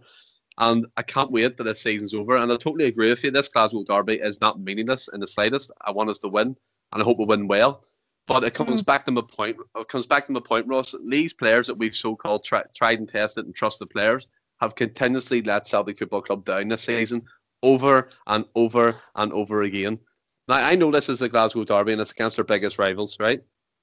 [0.59, 2.35] And I can't wait that this season's over.
[2.35, 3.31] And I totally agree with you.
[3.31, 5.71] This Glasgow Derby is not meaningless in the slightest.
[5.81, 6.55] I want us to win,
[6.91, 7.83] and I hope we win well.
[8.27, 8.85] But it comes mm-hmm.
[8.85, 9.57] back to my point.
[9.77, 10.93] It comes back to my point, Ross.
[11.07, 14.27] These players that we've so-called tri- tried and tested and trusted players
[14.59, 17.23] have continuously let Celtic Football Club down this season,
[17.63, 19.99] over and over and over again.
[20.47, 23.41] Now I know this is the Glasgow Derby and it's against our biggest rivals, right?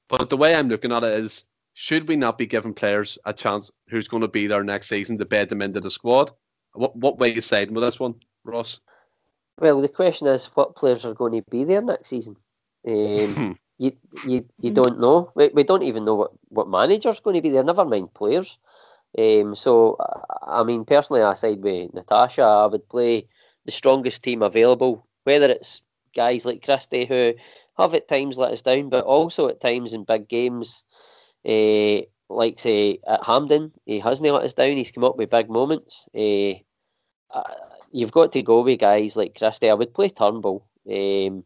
[0.09, 1.45] But the way I'm looking at it is,
[1.75, 5.19] should we not be giving players a chance who's going to be there next season
[5.19, 6.31] to bed them into the squad?
[6.73, 8.81] What what way you siding with this one, Ross?
[9.59, 12.37] Well, the question is, what players are going to be there next season?
[12.87, 13.93] Um, you
[14.27, 15.31] you you don't know.
[15.35, 17.65] We, we don't even know what what manager's going to be there.
[17.65, 18.59] Never mind players.
[19.19, 19.97] Um, so
[20.43, 22.43] I mean, personally, I side with Natasha.
[22.43, 23.29] I would play
[23.65, 25.83] the strongest team available, whether it's
[26.15, 27.35] guys like Christie who
[27.79, 30.85] have at times let us down, but also at times in big games,
[31.47, 34.77] uh, like say at Hampden, he hasn't let us down.
[34.77, 36.09] He's come up with big moments.
[36.15, 36.55] Uh,
[37.31, 37.55] uh,
[37.91, 39.71] you've got to go with guys like Christie.
[39.71, 41.45] I would play Turnbull, um,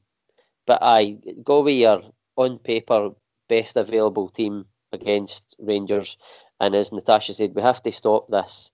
[0.68, 2.02] but I go with your
[2.36, 3.10] on paper
[3.48, 6.18] best available team against Rangers.
[6.60, 8.70] And as Natasha said, we have to stop this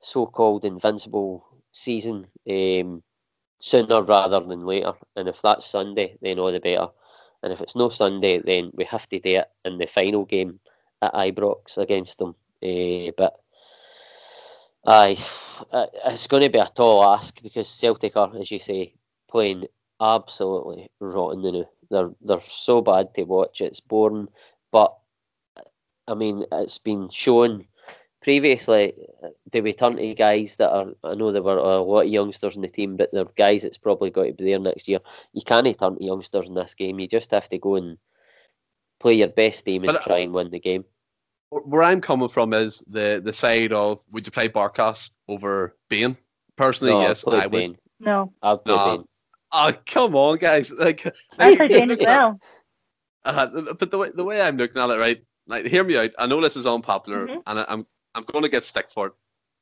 [0.00, 3.02] so-called invincible season um,
[3.60, 4.92] sooner rather than later.
[5.14, 6.88] And if that's Sunday, then all the better.
[7.44, 10.58] And if it's no Sunday, then we have to do it in the final game
[11.00, 12.34] at Ibrox against them.
[12.60, 13.40] Uh, but
[14.84, 15.16] aye,
[16.06, 18.94] it's going to be a tall ask because Celtic are, as you say,
[19.28, 19.66] playing
[20.00, 21.66] absolutely rotten.
[21.90, 23.60] They're they're so bad to watch.
[23.60, 24.28] It's boring,
[24.72, 24.96] but
[26.06, 27.66] I mean, it's been shown
[28.22, 28.94] previously.
[29.22, 30.92] Uh, Do we turn to guys that are?
[31.04, 33.78] I know there were a lot of youngsters in the team, but they're guys that's
[33.78, 35.00] probably got to be there next year.
[35.32, 36.98] You can't turn to youngsters in this game.
[36.98, 37.98] You just have to go and
[38.98, 40.84] play your best team and but, uh, try and win the game.
[41.50, 46.16] Where I'm coming from is the the side of would you play Barkas over Bain?
[46.56, 47.78] Personally, no, yes, I would.
[47.98, 48.96] No, I'll play no.
[48.96, 49.04] Bain.
[49.52, 50.70] Oh, come on, guys!
[50.72, 51.06] Like,
[51.38, 52.40] I play Bain as well.
[53.24, 53.46] Uh,
[53.78, 55.22] but the way the way I'm looking at it, right?
[55.46, 56.10] Like, hear me out.
[56.18, 57.40] I know this is unpopular, mm-hmm.
[57.46, 59.12] and I, I'm I'm going to get stick for it.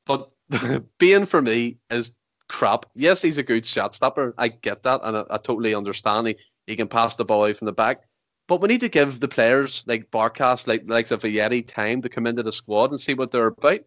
[0.06, 0.30] But
[0.98, 2.16] Bain for me is
[2.48, 2.86] crap.
[2.94, 4.34] Yes, he's a good shot stopper.
[4.38, 6.28] I get that, and I, I totally understand.
[6.28, 6.36] He
[6.66, 8.02] he can pass the ball away from the back.
[8.46, 12.26] But we need to give the players like Barkas, like like Ajeti, time to come
[12.26, 13.80] into the squad and see what they're about.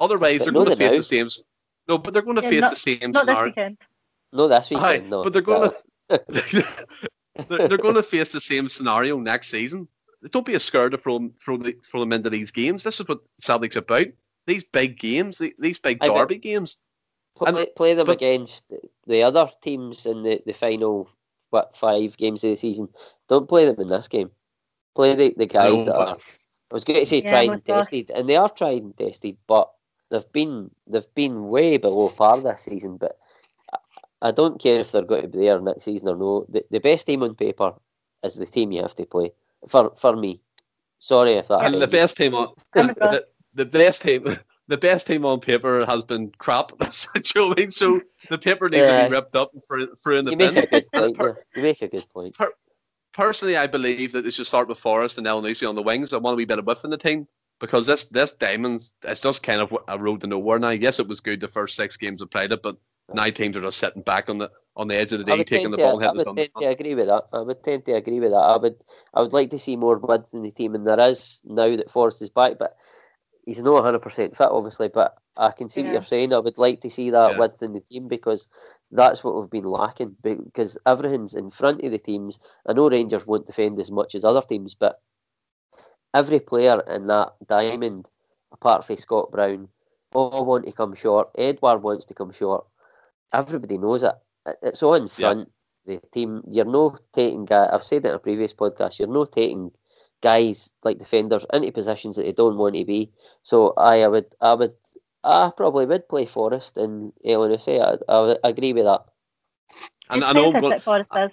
[0.00, 1.28] Otherwise, they're going to face the same.
[1.88, 3.76] No, but they're going to yeah, face not, the same not scenario.
[4.32, 4.48] This weekend.
[4.48, 4.86] No, this weekend.
[4.86, 5.76] Aye, no, but they're going to.
[7.48, 9.88] they're, they're going to face the same scenario next season.
[10.30, 12.82] Don't be a scared to throw, throw, the, throw them into these games.
[12.82, 14.06] This is what Celtic's about.
[14.46, 16.80] These big games, these big derby games.
[17.36, 18.72] Play, and, play them but, against
[19.06, 21.08] the other teams in the, the final
[21.50, 22.88] what five games of the season.
[23.28, 24.30] Don't play them in this game.
[24.94, 26.18] Play the, the guys no, that are.
[26.70, 29.36] I was going to say yeah, tried and tested, and they are tried and tested,
[29.46, 29.70] but
[30.10, 32.96] they've been they've been way below par this season.
[32.96, 33.18] But
[34.20, 36.46] I don't care if they're going to be there next season or no.
[36.48, 37.74] The, the best team on paper
[38.24, 39.32] is the team you have to play
[39.66, 40.40] for for me.
[40.98, 41.64] Sorry if that.
[41.64, 44.36] And the best team on the, the best team.
[44.68, 46.72] The best team on paper has been crap.
[46.78, 47.70] That's you mean?
[47.70, 49.04] So the paper needs yeah.
[49.04, 49.62] to be uh, ripped up and
[49.98, 50.54] thrown in the you bin.
[50.54, 52.34] Make a good point, per, You make a good point.
[52.36, 52.52] Per,
[53.14, 56.12] personally, I believe that they should start with Forrest and Elyounoussi on the wings.
[56.12, 57.26] I want to be better width in the team
[57.60, 60.68] because this this diamonds it's just kind of a road to nowhere now.
[60.68, 62.76] Yes, it was good the first six games of played it, but
[63.14, 65.70] nine teams are just sitting back on the on the edge of the day, taking
[65.70, 66.02] the ball.
[66.02, 67.24] I would tend to agree with that.
[67.32, 68.36] I would tend to agree with that.
[68.36, 68.76] I would
[69.14, 71.90] I would like to see more width in the team, and there is now that
[71.90, 72.76] Forrest is back, but
[73.44, 74.88] he's not 100 percent fit, obviously.
[74.88, 75.88] But I can see yeah.
[75.88, 76.32] what you're saying.
[76.32, 77.38] I would like to see that yeah.
[77.38, 78.46] width in the team because
[78.90, 80.16] that's what we've been lacking.
[80.22, 82.38] Because everything's in front of the teams.
[82.66, 85.00] I know Rangers won't defend as much as other teams, but
[86.14, 88.08] every player in that diamond,
[88.52, 89.68] apart from Scott Brown,
[90.12, 91.30] all want to come short.
[91.36, 92.66] Edouard wants to come short
[93.32, 94.14] everybody knows it.
[94.62, 95.50] It's on front.
[95.86, 97.44] The team, you're not taking.
[97.46, 97.70] guys.
[97.72, 98.98] I've said it in a previous podcast.
[98.98, 99.70] You're not taking
[100.20, 103.10] guys like defenders into positions that they don't want to be.
[103.42, 104.74] So I, I would, I would,
[105.24, 107.80] I probably would play Forrest and Elyounoussi.
[107.80, 109.02] I, I would agree with that.
[110.10, 111.30] And I know, but, Forrest is.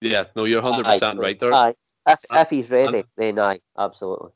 [0.00, 1.52] yeah, no, you're hundred percent right there.
[1.52, 1.74] Aye.
[2.06, 4.30] If, I- if he's ready, then aye, absolutely.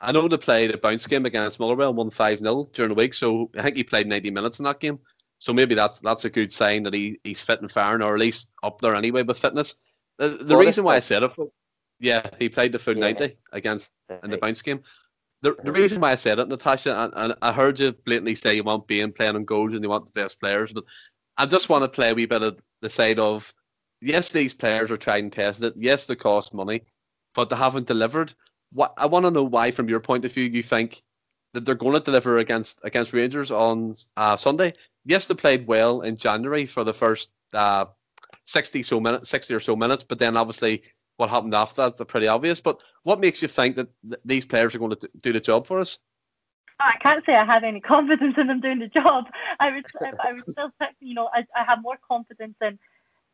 [0.00, 3.14] I know they played a bounce game against Motherwell, one five 0 during the week.
[3.14, 4.98] So I think he played ninety minutes in that game.
[5.42, 8.20] So maybe that's that's a good sign that he, he's fit and firing, or at
[8.20, 9.74] least up there anyway with fitness.
[10.18, 11.32] The, the reason why I said it,
[11.98, 13.00] yeah, he played the full Yeah.
[13.00, 13.90] ninety against
[14.22, 14.84] in the bounce game.
[15.40, 18.54] The, the reason why I said it, Natasha, and, and I heard you blatantly say
[18.54, 20.84] you want being playing on goals and you want the best players, but
[21.36, 23.52] I just want to play a wee bit of the side of
[24.00, 25.74] yes, these players are tried and tested.
[25.76, 26.82] Yes, they cost money,
[27.34, 28.32] but they haven't delivered.
[28.70, 31.02] What I want to know why, from your point of view, you think
[31.52, 34.74] that they're going to deliver against against Rangers on uh, Sunday.
[35.04, 37.86] Yes, they played well in January for the first uh,
[38.44, 40.82] sixty so minutes, sixty or so minutes, but then obviously
[41.16, 42.60] what happened after that's pretty obvious.
[42.60, 45.66] But what makes you think that th- these players are going to do the job
[45.66, 46.00] for us?
[46.80, 49.26] I can't say I have any confidence in them doing the job.
[49.60, 52.78] I would, I, I would still pick, you know, I, I have more confidence in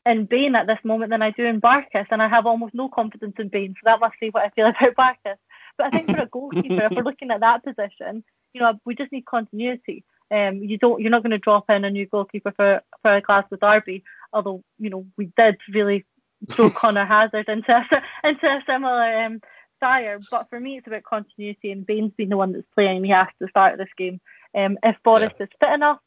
[0.06, 2.88] in Bain at this moment than I do in Barkas, and I have almost no
[2.88, 3.74] confidence in Bain.
[3.74, 5.36] So that must say what I feel about Barkas.
[5.78, 8.94] But I think for a goalkeeper, if we're looking at that position, you know, we
[8.94, 10.04] just need continuity.
[10.30, 13.20] Um, you don't, you're not going to drop in a new goalkeeper for for a
[13.20, 14.04] Glasgow derby.
[14.32, 16.04] Although, you know, we did really
[16.50, 19.40] throw Conor Hazard into a, into a similar um,
[19.80, 20.18] fire.
[20.30, 23.04] But for me, it's about continuity, and Bain's been the one that's playing.
[23.04, 24.20] He has to start this game.
[24.54, 26.00] Um, if Forrest is fit enough,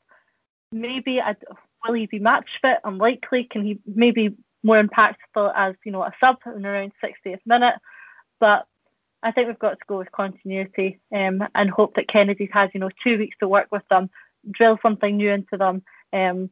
[0.72, 1.38] maybe I'd,
[1.86, 2.80] will he be match fit?
[2.84, 3.46] Unlikely.
[3.46, 7.76] Can he maybe more impactful as you know a sub in around 60th minute?
[8.40, 8.66] But
[9.24, 12.80] I think we've got to go with continuity um, and hope that Kennedy's has you
[12.80, 14.10] know two weeks to work with them,
[14.52, 15.84] drill something new into them.
[16.14, 16.50] Um,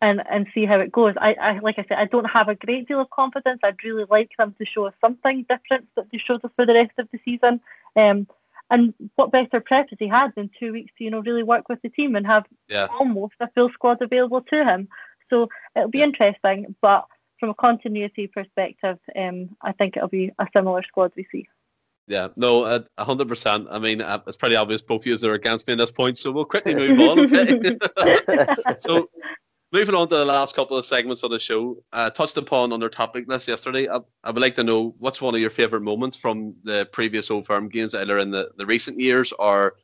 [0.00, 1.14] and, and see how it goes.
[1.20, 3.60] I, I like I said, I don't have a great deal of confidence.
[3.64, 6.74] I'd really like them to show us something different that they showed us for the
[6.74, 7.60] rest of the season.
[7.96, 8.28] Um,
[8.70, 11.68] and what better prep has he had than two weeks to you know really work
[11.68, 12.86] with the team and have Yeah.
[12.98, 14.88] almost a full squad available to him.
[15.30, 17.06] So it'll be interesting, but
[17.40, 21.48] from a continuity perspective, um, I think it'll be a similar squad we see.
[22.08, 23.68] Yeah, no, uh, a hundred percent.
[23.70, 26.16] I mean, uh, it's pretty obvious both of you are against me at this point,
[26.16, 27.18] so we'll quickly move on.
[27.98, 28.46] Okay.
[28.78, 29.10] so,
[29.72, 32.80] moving on to the last couple of segments of the show, uh, touched upon on
[32.80, 33.88] their topic list yesterday.
[33.88, 37.30] I, I would like to know what's one of your favourite moments from the previous
[37.30, 39.74] Old Firm games, either in the, the recent years or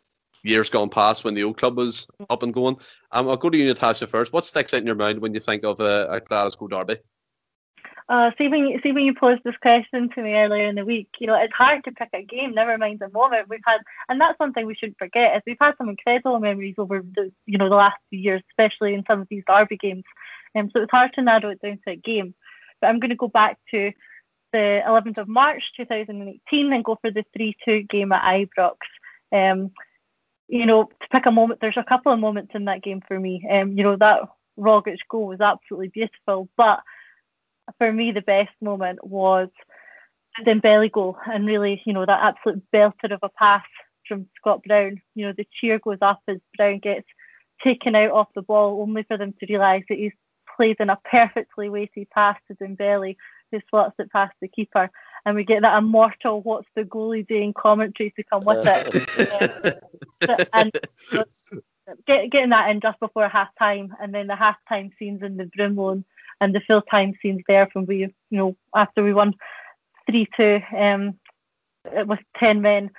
[0.45, 2.77] years gone past when the old club was up and going.
[3.12, 4.33] Um, I'll go to you, Natasha, first.
[4.33, 6.99] What sticks out in your mind when you think of a, a Glasgow derby?
[8.07, 10.85] Uh, see when you, see when you posed this question to me earlier in the
[10.85, 12.53] week, you know it's hard to pick a game.
[12.53, 13.81] Never mind a moment we've had,
[14.11, 17.33] and that's one thing we shouldn't forget is we've had some incredible memories over the
[17.47, 20.05] you know the last few years, especially in some of these derby games.
[20.55, 22.35] Um, so it's hard to narrow it down to a game.
[22.81, 23.93] But I'm going to go back to
[24.53, 28.77] the 11th of March 2018 and go for the 3-2 game at Ibrox.
[29.33, 29.73] Um,
[30.47, 33.19] you know, to pick a moment, there's a couple of moments in that game for
[33.19, 33.45] me.
[33.51, 34.21] Um, you know that
[34.59, 36.81] Rogic goal was absolutely beautiful, but
[37.79, 39.49] for me, the best moment was
[40.39, 43.65] the Dembele goal, and really, you know, that absolute belter of a pass
[44.07, 45.01] from Scott Brown.
[45.15, 47.07] You know, the cheer goes up as Brown gets
[47.62, 50.12] taken out off the ball, only for them to realise that he's
[50.57, 53.17] played in a perfectly weighted pass to Dembele,
[53.51, 54.91] who slots it past the keeper,
[55.25, 59.81] and we get that immortal "What's the goalie doing?" commentary to come with it.
[60.23, 60.73] Um, and
[62.07, 65.37] get, getting that in just before half time, and then the half time scenes in
[65.37, 66.05] the Broomloan
[66.41, 69.35] and the full time scenes there from we, you know, after we won
[70.11, 71.18] 3 2 um,
[72.07, 72.91] with 10 men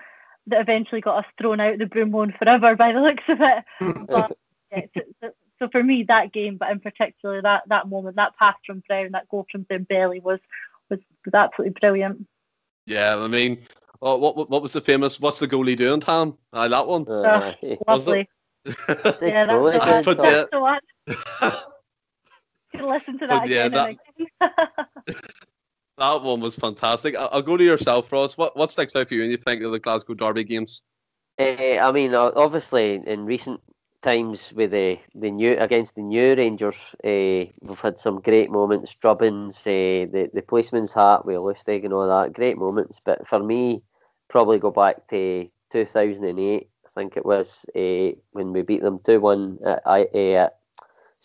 [0.47, 3.63] that eventually got us thrown out the Broomloan forever by the looks of it.
[4.07, 4.37] But,
[4.71, 8.35] yeah, so, so, so for me, that game, but in particular that, that moment, that
[8.37, 10.39] pass from Brown, that goal from Dembele was,
[10.89, 12.27] was, was absolutely brilliant.
[12.85, 13.59] Yeah, I mean,
[14.01, 15.19] oh, what, what what was the famous?
[15.19, 16.37] What's the goalie doing, Tom?
[16.53, 17.09] Aye, that one.
[17.09, 17.57] Aye.
[17.87, 18.29] Was Lovely.
[18.65, 20.03] The Yeah, that's goalie the one.
[20.03, 20.49] But that.
[20.51, 21.15] yeah.
[21.41, 21.71] That's the
[22.81, 22.93] one.
[22.93, 23.99] Listen to that But yeah, again and
[24.41, 25.17] again.
[25.97, 27.15] that one was fantastic.
[27.15, 28.37] I'll, I'll go to yourself, Ross.
[28.37, 30.83] What what sticks out for you when you think of the Glasgow Derby games?
[31.37, 33.59] Eh, I mean, obviously, in recent
[34.01, 38.95] times with the the new against the new Rangers, uh, we've had some great moments.
[38.95, 43.01] Drubbins, uh, the the policeman's hat with Lustig and all that, great moments.
[43.03, 43.81] But for me,
[44.29, 46.69] probably go back to two thousand and eight.
[46.85, 50.59] I think it was uh, when we beat them two one at, at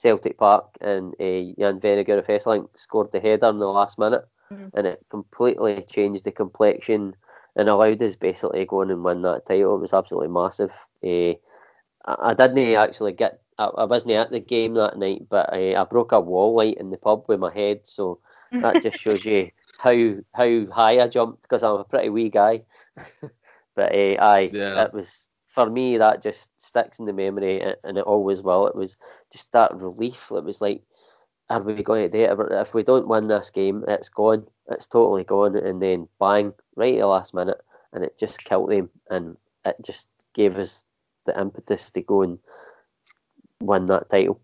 [0.00, 4.26] Celtic Park, and uh, Jan Vennegoor of Hesselink scored the header in the last minute,
[4.50, 4.72] Mhm.
[4.74, 7.14] and it completely changed the complexion
[7.56, 9.76] and allowed us basically to go in and win that title.
[9.76, 10.72] It was absolutely massive.
[11.04, 11.34] Uh,
[12.04, 15.74] I, I didn't actually get, I, I wasn't at the game that night, but I,
[15.74, 18.20] I broke a wall light in the pub with my head, so
[18.60, 19.94] that just shows you how
[20.34, 22.64] how high I jumped because I'm a pretty wee guy.
[23.76, 24.84] but uh, aye, Yeah.
[24.84, 28.66] it was for me that just sticks in the memory, and it always will.
[28.66, 28.96] It was
[29.32, 30.30] just that relief.
[30.30, 30.82] It was like,
[31.50, 32.52] are we going to do it?
[32.52, 34.46] If- we don't win this game, it's gone.
[34.70, 35.56] It's totally gone.
[35.56, 37.60] And then bang, right at the last minute,
[37.92, 40.84] and it just killed them, and it just gave us
[41.26, 42.38] the impetus to go and
[43.60, 44.40] win that title.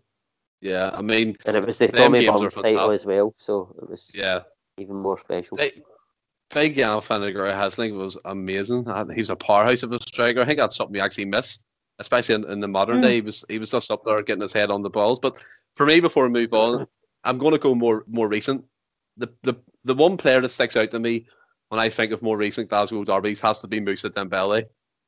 [0.59, 4.11] Yeah, I mean, And it was the Tommy Burns title as well, so it was
[4.13, 4.41] yeah.
[4.77, 5.55] even more special.
[5.55, 5.81] Big,
[6.53, 8.85] big Jan Fanagar Hasling was amazing.
[9.13, 10.41] He's a powerhouse of a striker.
[10.41, 11.59] I think that's something we actually miss,
[11.99, 13.03] especially in, in the modern Mm.
[13.03, 13.15] day.
[13.15, 15.19] He was he was just up there getting his head on the balls.
[15.19, 15.37] But
[15.75, 16.87] for me, before we move on,
[17.23, 18.63] I'm going to go more more recent.
[19.17, 21.27] The the the one player that sticks out to me
[21.69, 24.63] when I think of more recent Glasgow derbies has to be Moussa Dembele.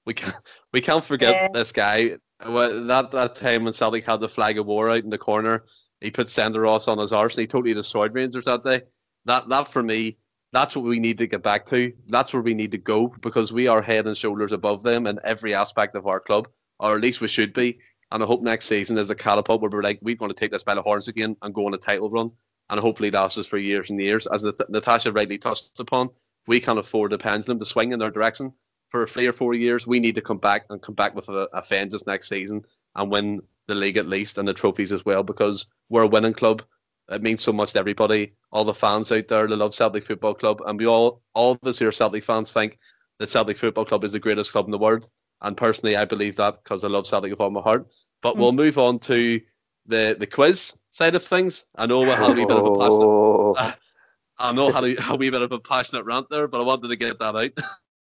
[0.06, 0.36] We can't
[0.74, 1.48] we can't forget Yeah.
[1.54, 2.18] this guy.
[2.46, 5.66] Well, That that time when Celtic had the flag of war out in the corner,
[6.02, 8.82] he put Senderos on his arse and he totally destroyed Rangers that day.
[9.26, 10.18] That that for me,
[10.52, 11.94] that's what we need to get back to.
[12.08, 15.20] That's where we need to go because we are head and shoulders above them in
[15.24, 16.48] every aspect of our club,
[16.80, 17.80] or at least we should be.
[18.12, 20.52] And I hope next season is a catapult where we're like, we're going to take
[20.52, 22.32] this by the horns again and go on a title run.
[22.72, 24.28] And hopefully lasts us for years and years.
[24.28, 26.10] As Nat- Natasha rightly touched upon,
[26.46, 28.54] we can't afford the pendulum to swing in their direction
[28.90, 29.88] for three or four years.
[29.88, 32.64] We need to come back and come back with a, a vengeance next season
[32.96, 36.34] and win the league at least and the trophies as well because we're a winning
[36.34, 36.64] club.
[37.10, 40.36] It means so much to everybody, all the fans out there that love Celtic Football
[40.36, 42.78] Club, and we all, all of us who are Celtic fans, think
[43.18, 45.10] that Celtic Football Club is the greatest club in the world.
[45.42, 47.88] And personally, I believe that because I love Celtic with all my heart.
[48.22, 48.58] But we'll hmm.
[48.58, 49.42] move on to
[49.86, 51.66] the the quiz side of things.
[51.76, 53.74] I know we had a wee bit of a passionate, Oh,
[54.38, 56.90] I know had a, a wee bit of a passionate rant there, but I wanted
[56.90, 57.52] to get that out.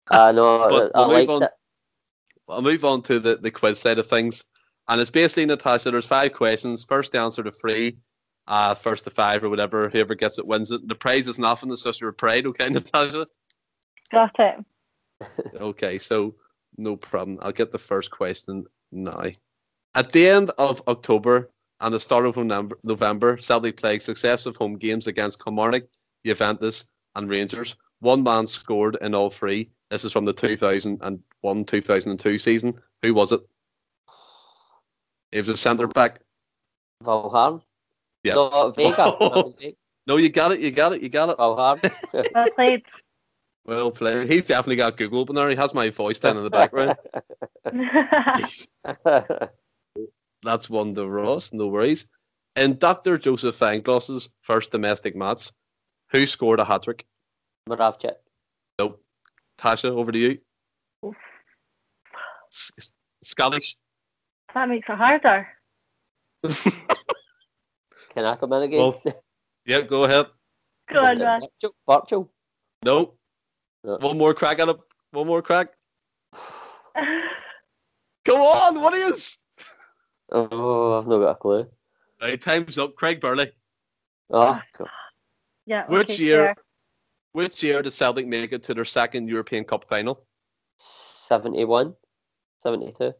[0.09, 0.67] I know.
[0.69, 1.49] But I we'll move liked on.
[2.47, 4.43] I'll move on to the, the quiz side of things.
[4.87, 6.85] And it's basically, Natasha, there's five questions.
[6.85, 7.97] First answer to three,
[8.47, 9.89] uh, first to five or whatever.
[9.89, 10.87] Whoever gets it wins it.
[10.87, 11.71] The prize is nothing.
[11.71, 13.27] It's just your pride, okay, Natasha?
[14.11, 14.65] Got it.
[15.55, 16.35] Okay, so
[16.77, 17.39] no problem.
[17.41, 19.23] I'll get the first question now.
[19.95, 24.77] At the end of October and the start of November, November Celtic played successive home
[24.77, 25.83] games against Kilmarnock,
[26.25, 26.85] Juventus,
[27.15, 27.75] and Rangers.
[27.99, 29.69] One man scored in all three.
[29.89, 32.73] This is from the 2001 2002 season.
[33.01, 33.41] Who was it?
[35.31, 36.19] It was a centre back.
[37.03, 37.61] Valgaeren?
[38.25, 38.35] Yeah.
[38.37, 39.73] Uh, no, Vega.
[40.07, 41.37] No, you got it, you got it, you got it.
[41.37, 41.91] Valgaeren.
[42.33, 42.83] Well played.
[43.65, 44.27] Well played.
[44.29, 45.47] He's definitely got Google open there.
[45.49, 46.97] He has my voice playing in the background.
[50.43, 52.07] That's one to Ross, no worries.
[52.55, 53.17] In Dr.
[53.17, 55.51] Joseph Venglos's first domestic match,
[56.11, 57.05] who scored a hat trick?
[57.69, 58.15] Moravcik.
[58.79, 59.03] Nope.
[59.59, 60.37] Tasha, over to you.
[62.51, 62.91] S- S-
[63.23, 63.77] Scottish.
[64.53, 65.47] that makes it harder.
[68.15, 68.79] Can I come in again?
[68.79, 69.01] Well,
[69.65, 70.27] yeah, go ahead.
[70.91, 71.43] Go on, Ross.
[71.61, 71.75] Virtual?
[71.87, 72.31] Virtual?
[72.83, 73.13] No.
[73.83, 73.97] No.
[73.97, 74.77] One more crack at it.
[75.11, 75.73] One more crack.
[78.25, 79.37] Come on, what is?
[80.31, 81.67] Oh, I've not got a clue.
[82.21, 82.95] Right, time's up.
[82.95, 83.51] Craig Burley.
[84.31, 84.61] Ah, ah.
[84.63, 84.89] Oh, God.
[85.65, 85.85] yeah.
[85.87, 86.45] Which okay, year?
[86.45, 86.55] fair.
[87.33, 90.23] Which year did Celtic make it to their second European Cup final?
[90.77, 91.93] 71?
[92.59, 93.13] 72?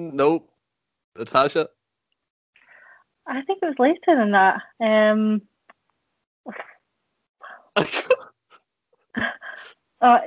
[0.00, 0.50] Nope.
[1.16, 1.68] Natasha.
[3.26, 4.60] I think it was later than that.
[4.80, 5.42] Um,
[10.00, 10.18] uh,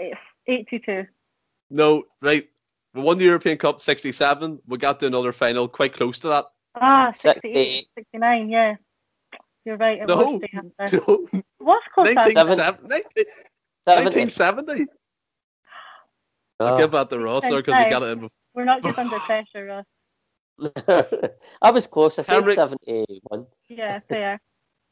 [0.47, 1.05] eight two two.
[1.69, 2.47] no, right.
[2.93, 4.59] We won the European Cup 67.
[4.67, 6.45] We got to another final quite close to that.
[6.75, 7.43] Ah, 68.
[7.43, 8.75] 68, 69, yeah.
[9.65, 9.99] You're right.
[10.01, 10.15] It No.
[10.17, 10.97] was day after.
[11.07, 11.27] No,
[11.59, 12.95] What's close to 1970.
[13.85, 14.05] 70?
[14.65, 14.85] 1970.
[16.59, 16.77] I'll Oh.
[16.77, 18.35] give that to Ross there because he got it in before.
[18.55, 19.85] We're not just under pressure, Ross.
[21.62, 22.18] I was close.
[22.20, 23.45] I said Henrik- 71.
[23.70, 24.41] Yeah, fair.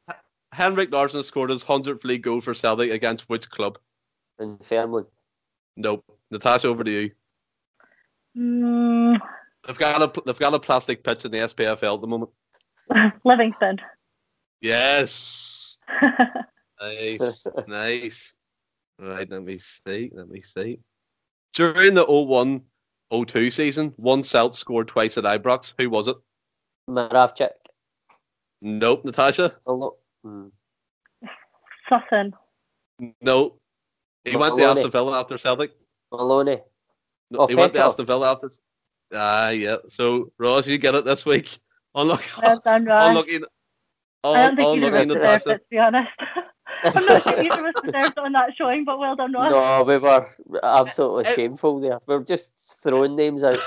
[0.51, 3.78] Henrik Larsson scored his 100th league goal for Celtic against which club?
[4.39, 5.07] in Fairmont.
[5.78, 6.03] Nope.
[6.30, 7.11] Natasha, over to you.
[8.38, 9.18] Mm,
[9.66, 12.32] They've got a they've got a plastic pitch in the SPFL at the moment.
[13.24, 13.80] Livingston.
[14.61, 15.78] Yes.
[16.82, 17.47] Nice.
[17.68, 18.36] nice.
[18.99, 20.11] Right, let me see.
[20.13, 20.80] Let me see.
[21.53, 22.61] During the 01
[23.11, 25.73] 02 season, one Celt scored twice at Ibrox.
[25.77, 26.17] Who was it?
[26.89, 27.49] Moravcik.
[28.61, 29.05] Nope.
[29.05, 29.55] Natasha?
[29.65, 29.97] Oh, look.
[30.23, 30.47] Hmm.
[31.89, 32.33] Sutton.
[33.21, 33.55] No.
[34.23, 34.79] He went to Maloney.
[34.79, 35.71] Aston Villa after Celtic.
[36.11, 36.61] Maloney.
[37.31, 37.91] No, Oh, he went to Petrov.
[37.91, 38.49] Aston Villa after.
[39.13, 39.77] Ah, yeah.
[39.87, 41.49] So, Ross, you get it this week.
[41.95, 42.25] Unlucky.
[42.41, 43.09] Well done, Ross.
[43.09, 43.39] Unlucky.
[44.23, 45.49] I don't think un- either Unlucky of us Natasha.
[45.51, 46.09] it, to be honest.
[46.95, 49.51] I'm not sure either of us deserved it on that showing, but well done, Ross.
[49.51, 50.27] No, we were
[50.63, 51.36] absolutely Eh.
[51.36, 51.99] shameful there.
[52.05, 53.57] We're just throwing names out.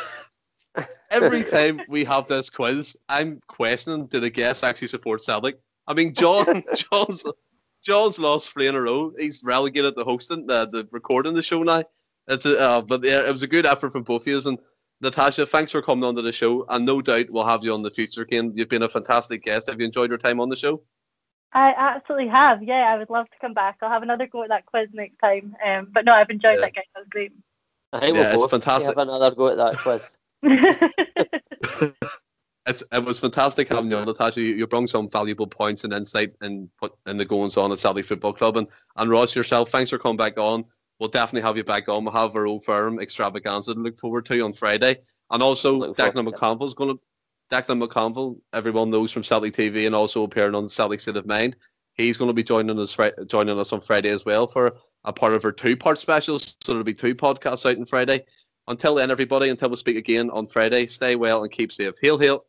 [1.11, 5.59] Every time we have this quiz, I'm questioning do the guests actually support Celtic?
[5.87, 7.25] I mean, John, John's,
[7.83, 9.13] John's lost three in a row.
[9.19, 11.83] He's relegated the hosting the, the recording the show now.
[12.29, 14.41] It's a, uh, but yeah, it was a good effort from both of you.
[14.45, 14.59] And
[15.01, 16.67] Natasha, thanks for coming on to the show.
[16.69, 18.53] And no doubt we'll have you on the future again.
[18.55, 19.69] You've been a fantastic guest.
[19.69, 20.83] Have you enjoyed your time on the show?
[21.53, 22.63] I absolutely have.
[22.63, 23.79] Yeah, I would love to come back.
[23.83, 25.57] I'll have another go at that quiz next time.
[25.65, 26.67] Um, but no, I've enjoyed yeah.
[26.67, 26.85] that, guys.
[26.95, 27.33] That was great.
[27.93, 28.89] I think yeah, we'll it's fantastic.
[28.89, 30.11] have another go at that quiz.
[32.67, 34.43] it's, it was fantastic having you on, Natasha.
[34.43, 37.79] You, you brought some valuable points and insight and put in the goings on at
[37.79, 38.59] Celtic Football Club.
[38.59, 40.65] And, and Ross, yourself, thanks for coming back on.
[41.01, 42.05] We'll definitely have you back on.
[42.05, 44.99] We'll have our old firm extravaganza to look forward to on Friday.
[45.31, 47.01] And also, Declan McConville's going to.
[47.51, 51.57] Declan McConville, everyone knows from Celtic TV and also appearing on Celtic State of Mind.
[51.95, 52.97] He's going to be joining us
[53.27, 56.57] joining us on Friday as well for a part of our two part specials.
[56.63, 58.25] So there'll be two podcasts out on Friday.
[58.69, 61.95] Until then, everybody, until we speak again on Friday, stay well and keep safe.
[62.01, 62.45] Hail, hail.